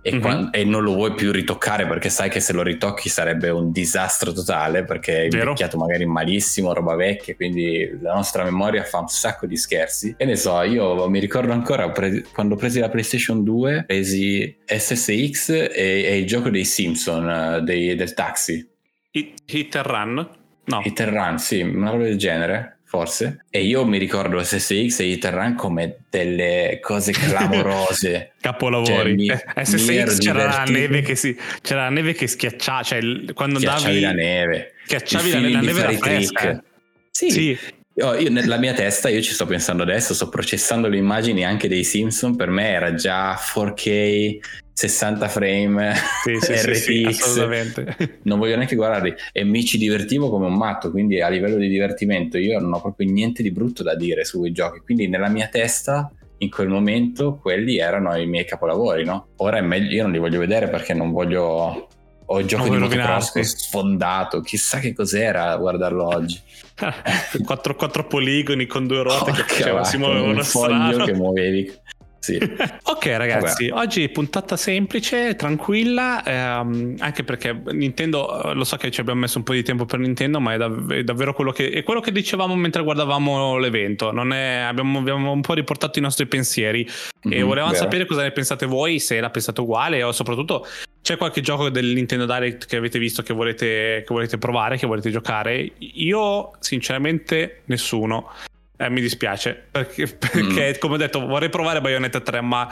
e, 0.00 0.12
Mhm. 0.14 0.20
quan- 0.20 0.48
e 0.52 0.64
non 0.64 0.82
lo 0.82 0.94
vuoi 0.94 1.14
più 1.14 1.32
ritoccare 1.32 1.86
perché 1.86 2.08
sai 2.08 2.28
che 2.30 2.40
se 2.40 2.52
lo 2.52 2.62
ritocchi 2.62 3.08
sarebbe 3.08 3.48
un 3.50 3.72
disastro 3.72 4.32
totale 4.32 4.84
perché 4.84 5.24
è 5.24 5.28
Vero. 5.28 5.42
invecchiato 5.50 5.76
magari 5.76 6.06
malissimo, 6.06 6.72
roba 6.72 6.94
vecchia, 6.94 7.34
quindi 7.34 7.98
la 8.00 8.14
nostra 8.14 8.44
memoria 8.44 8.84
fa 8.84 8.98
un 9.00 9.08
sacco 9.08 9.46
di 9.46 9.56
scherzi. 9.56 10.14
E 10.16 10.24
ne 10.24 10.36
so, 10.36 10.60
io 10.62 11.08
mi 11.08 11.18
ricordo 11.18 11.52
ancora 11.52 11.90
pre- 11.90 12.24
quando 12.32 12.54
presi 12.56 12.78
la 12.80 12.88
PlayStation 12.88 13.42
2, 13.44 13.84
presi 13.86 14.56
SSX 14.64 15.48
e, 15.50 15.70
e 15.74 16.18
il 16.18 16.26
gioco 16.26 16.48
dei 16.50 16.64
Simpson, 16.64 17.62
dei- 17.64 17.94
del 17.94 18.14
taxi. 18.14 18.66
Hit, 19.10 19.42
hit 19.46 19.74
and 19.76 19.86
run? 19.86 20.28
No. 20.64 20.82
Hit 20.84 21.00
and 21.00 21.12
Run, 21.14 21.38
sì, 21.38 21.62
una 21.62 21.90
roba 21.90 22.04
del 22.04 22.18
genere, 22.18 22.77
forse. 22.88 23.44
E 23.50 23.62
io 23.64 23.84
mi 23.84 23.98
ricordo 23.98 24.42
SSX 24.42 25.00
e 25.00 25.04
Hit 25.04 25.24
and 25.26 25.34
Run 25.36 25.54
come 25.54 25.98
delle 26.08 26.78
cose 26.82 27.12
clamorose. 27.12 28.32
Capolavori. 28.40 28.92
Cioè, 28.94 29.12
mi- 29.14 29.28
Eh, 29.28 29.44
mi 29.56 29.64
SSX 29.64 30.18
c'era 30.18 30.46
la 30.46 30.64
neve 30.64 31.02
che 31.02 31.14
si 31.14 31.36
c'era 31.60 31.82
la 31.84 31.90
neve 31.90 32.14
che 32.14 32.26
schiacciava, 32.26 32.82
cioè 32.82 33.00
quando 33.34 33.58
Schiacciavi 33.58 33.84
andavi 33.96 34.00
la 34.00 34.12
neve. 34.12 34.72
schiacciavi 34.84 35.30
la, 35.30 35.40
la 35.50 35.60
neve 35.60 35.80
era 35.80 35.92
fresca. 35.92 36.40
trick. 36.40 36.62
Sì, 37.10 37.30
Sì. 37.30 37.58
Io, 37.98 38.14
io 38.14 38.30
nella 38.30 38.58
mia 38.58 38.72
testa, 38.74 39.08
io 39.08 39.20
ci 39.22 39.32
sto 39.32 39.44
pensando 39.44 39.82
adesso, 39.82 40.14
sto 40.14 40.28
processando 40.28 40.86
le 40.86 40.98
immagini 40.98 41.44
anche 41.44 41.66
dei 41.66 41.82
Simpson, 41.82 42.36
per 42.36 42.48
me 42.48 42.68
era 42.68 42.94
già 42.94 43.34
4K, 43.36 44.38
60 44.78 45.26
frame, 45.26 45.92
Sì, 46.22 46.36
sì, 46.38 46.54
sì, 46.56 46.74
sì, 46.74 47.02
RTX, 47.02 47.20
assolutamente. 47.20 48.18
non 48.22 48.38
voglio 48.38 48.54
neanche 48.54 48.76
guardarli 48.76 49.12
e 49.32 49.42
mi 49.42 49.64
ci 49.64 49.76
divertivo 49.76 50.30
come 50.30 50.46
un 50.46 50.54
matto, 50.56 50.92
quindi 50.92 51.20
a 51.20 51.28
livello 51.28 51.56
di 51.56 51.66
divertimento 51.66 52.38
io 52.38 52.60
non 52.60 52.72
ho 52.72 52.80
proprio 52.80 53.10
niente 53.10 53.42
di 53.42 53.50
brutto 53.50 53.82
da 53.82 53.96
dire 53.96 54.24
sui 54.24 54.52
giochi, 54.52 54.78
quindi 54.84 55.08
nella 55.08 55.28
mia 55.28 55.48
testa 55.48 56.12
in 56.38 56.48
quel 56.50 56.68
momento 56.68 57.38
quelli 57.42 57.78
erano 57.78 58.14
i 58.16 58.26
miei 58.26 58.44
capolavori, 58.44 59.04
no? 59.04 59.30
Ora 59.38 59.58
è 59.58 59.62
meglio, 59.62 59.90
io 59.90 60.02
non 60.04 60.12
li 60.12 60.18
voglio 60.18 60.38
vedere 60.38 60.68
perché 60.68 60.94
non 60.94 61.10
voglio... 61.10 61.88
Ho 62.30 62.40
il 62.40 62.46
gioco 62.46 62.66
Non 62.66 62.74
di 62.74 62.82
motocross 62.82 63.40
sfondato, 63.40 64.42
chissà 64.42 64.78
che 64.80 64.92
cos'era 64.92 65.56
guardarlo 65.56 66.06
oggi. 66.06 66.38
quattro, 67.42 67.74
quattro 67.74 68.06
poligoni 68.06 68.66
con 68.66 68.86
due 68.86 69.02
ruote 69.02 69.32
che 69.32 69.38
Porca 69.42 69.54
faceva, 69.54 69.84
si 69.84 69.96
muovevano 69.96 70.32
un 70.34 70.44
foglio 70.44 70.92
strano. 70.92 71.04
che 71.04 71.14
muovevi. 71.14 71.72
Sì. 72.20 72.36
ok 72.84 73.06
ragazzi, 73.16 73.68
oggi 73.70 74.08
puntata 74.08 74.56
semplice, 74.56 75.36
tranquilla, 75.36 76.22
ehm, 76.24 76.96
anche 76.98 77.22
perché 77.24 77.58
Nintendo, 77.72 78.50
eh, 78.50 78.54
lo 78.54 78.64
so 78.64 78.76
che 78.76 78.90
ci 78.90 79.00
abbiamo 79.00 79.20
messo 79.20 79.38
un 79.38 79.44
po' 79.44 79.52
di 79.52 79.62
tempo 79.62 79.84
per 79.86 79.98
Nintendo, 80.00 80.40
ma 80.40 80.54
è, 80.54 80.56
dav- 80.56 80.92
è 80.92 81.04
davvero 81.04 81.32
quello 81.32 81.52
che, 81.52 81.70
è 81.70 81.82
quello 81.82 82.00
che 82.00 82.10
dicevamo 82.12 82.54
mentre 82.56 82.82
guardavamo 82.82 83.56
l'evento, 83.58 84.10
Non 84.12 84.32
è- 84.32 84.56
abbiamo, 84.58 84.98
abbiamo 84.98 85.30
un 85.32 85.40
po' 85.40 85.54
riportato 85.54 85.98
i 85.98 86.02
nostri 86.02 86.26
pensieri 86.26 86.82
e 87.30 87.38
Mhm, 87.40 87.44
volevamo 87.46 87.72
vero. 87.72 87.84
sapere 87.84 88.04
cosa 88.06 88.22
ne 88.22 88.32
pensate 88.32 88.66
voi, 88.66 88.98
se 88.98 89.20
la 89.20 89.30
pensate 89.30 89.60
uguale 89.60 90.02
o 90.02 90.12
soprattutto 90.12 90.66
c'è 91.00 91.16
qualche 91.16 91.40
gioco 91.40 91.70
del 91.70 91.86
Nintendo 91.86 92.26
Direct 92.26 92.66
che 92.66 92.76
avete 92.76 92.98
visto 92.98 93.22
che 93.22 93.32
volete, 93.32 94.02
che 94.04 94.08
volete 94.08 94.36
provare, 94.36 94.76
che 94.76 94.86
volete 94.86 95.10
giocare. 95.10 95.70
Io 95.78 96.50
sinceramente 96.58 97.62
nessuno. 97.66 98.30
Eh, 98.80 98.88
mi 98.90 99.00
dispiace. 99.00 99.66
Perché, 99.70 100.06
perché, 100.06 100.78
come 100.78 100.94
ho 100.94 100.96
detto 100.98 101.26
vorrei 101.26 101.48
provare 101.48 101.80
Bayonetta 101.80 102.20
3 102.20 102.40
ma 102.40 102.68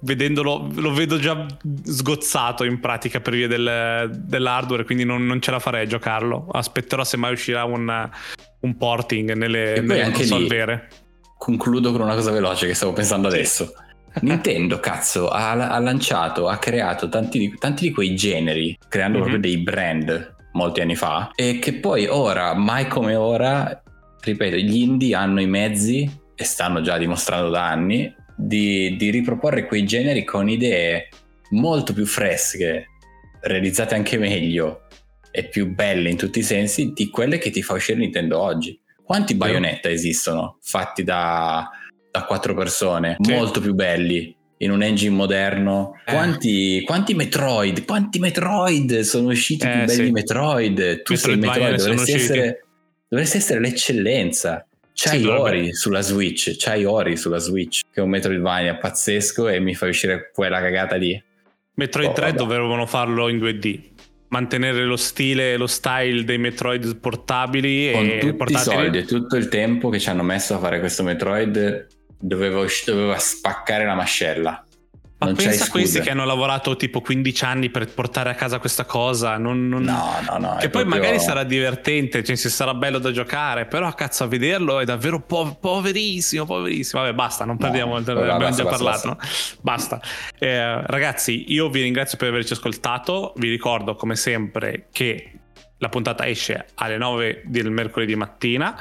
vedendolo 0.00 0.68
lo 0.74 0.92
vedo 0.92 1.18
già 1.18 1.46
sgozzato 1.84 2.64
in 2.64 2.80
pratica 2.80 3.20
per 3.20 3.32
via 3.34 3.48
del, 3.48 4.10
dell'hardware 4.14 4.84
quindi 4.84 5.04
non, 5.04 5.24
non 5.24 5.40
ce 5.40 5.50
la 5.50 5.58
farei 5.58 5.84
a 5.84 5.86
giocarlo. 5.86 6.48
Aspetterò 6.50 7.04
se 7.04 7.16
mai 7.16 7.32
uscirà 7.32 7.64
un, 7.64 8.10
un 8.60 8.76
porting 8.76 9.32
nelle, 9.32 9.80
nelle 9.80 10.02
anche 10.02 10.18
console 10.18 10.46
vere. 10.46 10.88
Concludo 11.38 11.92
con 11.92 12.00
una 12.00 12.14
cosa 12.14 12.30
veloce 12.32 12.66
che 12.66 12.74
stavo 12.74 12.92
pensando 12.92 13.28
adesso. 13.28 13.72
Nintendo, 14.22 14.80
cazzo, 14.80 15.28
ha, 15.28 15.50
ha 15.50 15.78
lanciato, 15.78 16.48
ha 16.48 16.56
creato 16.56 17.08
tanti 17.10 17.38
di, 17.38 17.54
tanti 17.58 17.88
di 17.88 17.92
quei 17.92 18.16
generi, 18.16 18.76
creando 18.88 19.18
Mhm. 19.18 19.24
proprio 19.24 19.42
dei 19.42 19.58
brand 19.62 20.34
molti 20.52 20.80
anni 20.80 20.96
fa, 20.96 21.30
e 21.34 21.58
che 21.58 21.74
poi 21.74 22.06
ora, 22.06 22.54
mai 22.54 22.88
come 22.88 23.14
ora, 23.14 23.82
ripeto, 24.26 24.56
gli 24.56 24.76
indie 24.82 25.14
hanno 25.14 25.40
i 25.40 25.46
mezzi, 25.46 26.10
e 26.34 26.44
stanno 26.44 26.80
già 26.82 26.98
dimostrando 26.98 27.48
da 27.50 27.68
anni, 27.68 28.12
di, 28.36 28.94
di 28.96 29.10
riproporre 29.10 29.66
quei 29.66 29.84
generi 29.86 30.24
con 30.24 30.48
idee 30.48 31.08
molto 31.50 31.92
più 31.94 32.04
fresche, 32.04 32.86
realizzate 33.40 33.94
anche 33.94 34.18
meglio 34.18 34.82
e 35.30 35.48
più 35.48 35.72
belle 35.74 36.10
in 36.10 36.16
tutti 36.16 36.40
i 36.40 36.42
sensi 36.42 36.92
di 36.92 37.08
quelle 37.08 37.38
che 37.38 37.50
ti 37.50 37.62
fa 37.62 37.74
uscire 37.74 37.98
Nintendo 37.98 38.38
oggi. 38.40 38.78
Quanti 39.02 39.34
Vero. 39.34 39.52
Bayonetta 39.52 39.88
esistono 39.88 40.58
fatti 40.62 41.02
da 41.04 41.70
da 42.10 42.24
quattro 42.24 42.54
persone, 42.54 43.18
Sì. 43.20 43.30
molto 43.32 43.60
più 43.60 43.74
belli. 43.74 44.34
In 44.58 44.70
un 44.70 44.82
engine 44.82 45.14
moderno, 45.14 45.92
Eh. 46.06 46.12
quanti, 46.12 46.82
quanti 46.82 47.12
Metroid? 47.12 47.84
Quanti 47.84 48.18
Metroid 48.18 49.00
sono 49.00 49.28
usciti 49.28 49.66
Eh, 49.66 49.70
più 49.70 49.84
belli 49.84 50.06
sì. 50.06 50.10
Metroid? 50.12 51.02
Tu 51.02 51.14
sei 51.14 51.36
Metroid, 51.36 51.72
ne 51.72 51.78
sono 51.78 51.94
dovresti 51.94 52.14
usciti. 52.16 52.32
essere, 52.38 52.65
dovresti 53.08 53.36
essere 53.38 53.60
l'eccellenza. 53.60 54.66
C'hai 54.98 55.20
Sì, 55.20 55.26
Ori 55.26 55.74
sulla 55.74 56.00
Switch, 56.00 56.54
c'hai 56.56 56.84
Ori 56.86 57.16
sulla 57.16 57.38
Switch, 57.38 57.80
che 57.92 58.00
è 58.00 58.02
un 58.02 58.08
Metroidvania 58.08 58.76
pazzesco 58.76 59.46
e 59.48 59.60
mi 59.60 59.74
fa 59.74 59.86
uscire 59.86 60.30
quella 60.32 60.58
cagata 60.60 60.96
lì. 60.96 61.22
Metroid 61.74 62.08
Oh, 62.08 62.12
3 62.14 62.24
vabbè. 62.26 62.36
dovevano 62.38 62.86
farlo 62.86 63.28
in 63.28 63.36
2D. 63.38 63.80
Mantenere 64.28 64.84
lo 64.84 64.96
stile 64.96 65.52
e 65.52 65.56
lo 65.58 65.66
style 65.66 66.24
dei 66.24 66.38
Metroid 66.38 66.96
portabili 66.98 67.90
Con 67.92 68.04
e 68.06 68.18
tutti 68.18 68.26
i 68.26 68.34
portatili. 68.34 68.74
soldi 68.74 68.98
e 68.98 69.04
tutto 69.04 69.36
il 69.36 69.48
tempo 69.48 69.90
che 69.90 70.00
ci 70.00 70.08
hanno 70.08 70.22
messo 70.22 70.54
a 70.54 70.58
fare 70.58 70.80
questo 70.80 71.02
Metroid, 71.02 71.86
doveva, 72.18 72.60
usci- 72.60 72.90
doveva 72.90 73.18
spaccare 73.18 73.84
la 73.84 73.94
mascella. 73.94 74.65
Ma 75.18 75.26
non 75.28 75.34
pensa 75.34 75.64
a 75.64 75.68
questi 75.70 76.00
che 76.00 76.10
hanno 76.10 76.26
lavorato 76.26 76.76
tipo 76.76 77.00
15 77.00 77.44
anni 77.44 77.70
per 77.70 77.88
portare 77.88 78.28
a 78.28 78.34
casa 78.34 78.58
questa 78.58 78.84
cosa. 78.84 79.38
Non, 79.38 79.66
non- 79.66 79.82
No, 79.82 80.12
no, 80.28 80.36
no. 80.36 80.56
Che 80.56 80.68
poi 80.68 80.82
proprio- 80.82 81.00
magari 81.00 81.18
sarà 81.20 81.42
divertente, 81.42 82.22
cioè 82.22 82.36
se 82.36 82.50
sarà 82.50 82.74
bello 82.74 82.98
da 82.98 83.10
giocare, 83.12 83.64
però 83.64 83.90
cazzo 83.94 84.24
a 84.24 84.26
vederlo 84.26 84.78
è 84.78 84.84
davvero 84.84 85.20
po- 85.22 85.56
poverissimo, 85.58 86.44
poverissimo. 86.44 87.00
Vabbè, 87.00 87.14
basta, 87.14 87.46
non 87.46 87.56
parliamo, 87.56 87.92
vabbè, 87.94 88.10
abbiamo 88.12 88.38
basta, 88.40 88.62
già 88.62 88.68
basta, 88.68 88.84
parlato. 88.84 89.08
no? 89.08 89.18
Basta. 89.62 90.00
Eh, 90.38 90.82
ragazzi, 90.86 91.50
io 91.50 91.70
vi 91.70 91.80
ringrazio 91.80 92.18
per 92.18 92.28
averci 92.28 92.52
ascoltato. 92.52 93.32
Vi 93.36 93.48
ricordo 93.48 93.94
come 93.96 94.16
sempre 94.16 94.88
che 94.92 95.30
la 95.78 95.88
puntata 95.88 96.26
esce 96.26 96.66
alle 96.74 96.98
9 96.98 97.42
del 97.46 97.70
mercoledì 97.70 98.14
mattina. 98.16 98.78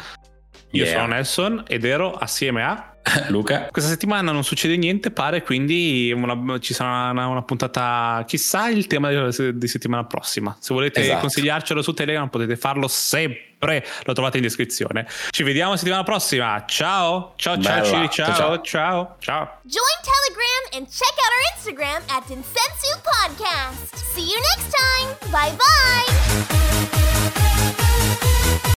Io 0.75 0.83
Yeah. 0.83 0.93
sono 1.01 1.07
Nelson 1.13 1.63
ed 1.67 1.85
ero 1.85 2.13
assieme 2.13 2.63
a 2.63 2.89
Luca, 3.29 3.67
questa 3.71 3.91
settimana 3.91 4.31
non 4.31 4.43
succede 4.43 4.75
niente, 4.77 5.11
pare, 5.11 5.43
quindi 5.43 6.11
una- 6.11 6.57
ci 6.59 6.73
sarà 6.73 7.11
una, 7.11 7.27
una 7.27 7.43
puntata, 7.43 8.23
chissà 8.25 8.67
il 8.69 8.87
tema 8.87 9.09
di, 9.11 9.57
di 9.59 9.67
settimana 9.67 10.05
prossima. 10.05 10.57
Se 10.59 10.73
volete 10.73 11.01
Esatto. 11.01 11.19
consigliarcelo 11.19 11.83
su 11.83 11.93
Telegram 11.93 12.27
potete 12.29 12.55
farlo 12.57 12.87
sempre, 12.87 13.85
lo 14.05 14.13
trovate 14.13 14.37
in 14.37 14.43
descrizione. 14.43 15.05
Ci 15.29 15.43
vediamo 15.43 15.71
la 15.71 15.77
settimana 15.77 16.01
prossima, 16.01 16.63
ciao, 16.65 17.33
ciao, 17.35 17.61
ciao. 17.61 17.83
Ciri, 17.85 18.09
Ciao, 18.09 18.25
ciao, 18.33 18.35
ciao. 18.35 18.61
ciao, 18.63 19.15
ciao. 19.19 19.59
Join 19.61 19.99
Telegram 20.01 20.63
and 20.73 20.87
check 20.89 21.13
out 21.21 21.29
our 21.29 21.43
Instagram 21.53 22.01
at 22.09 22.27
Insensu 22.31 22.99
Podcast. 23.03 23.93
See 24.15 24.23
you 24.25 24.39
next 24.55 24.73
time. 24.73 25.15
Bye 25.29 25.53
bye. 27.77 27.84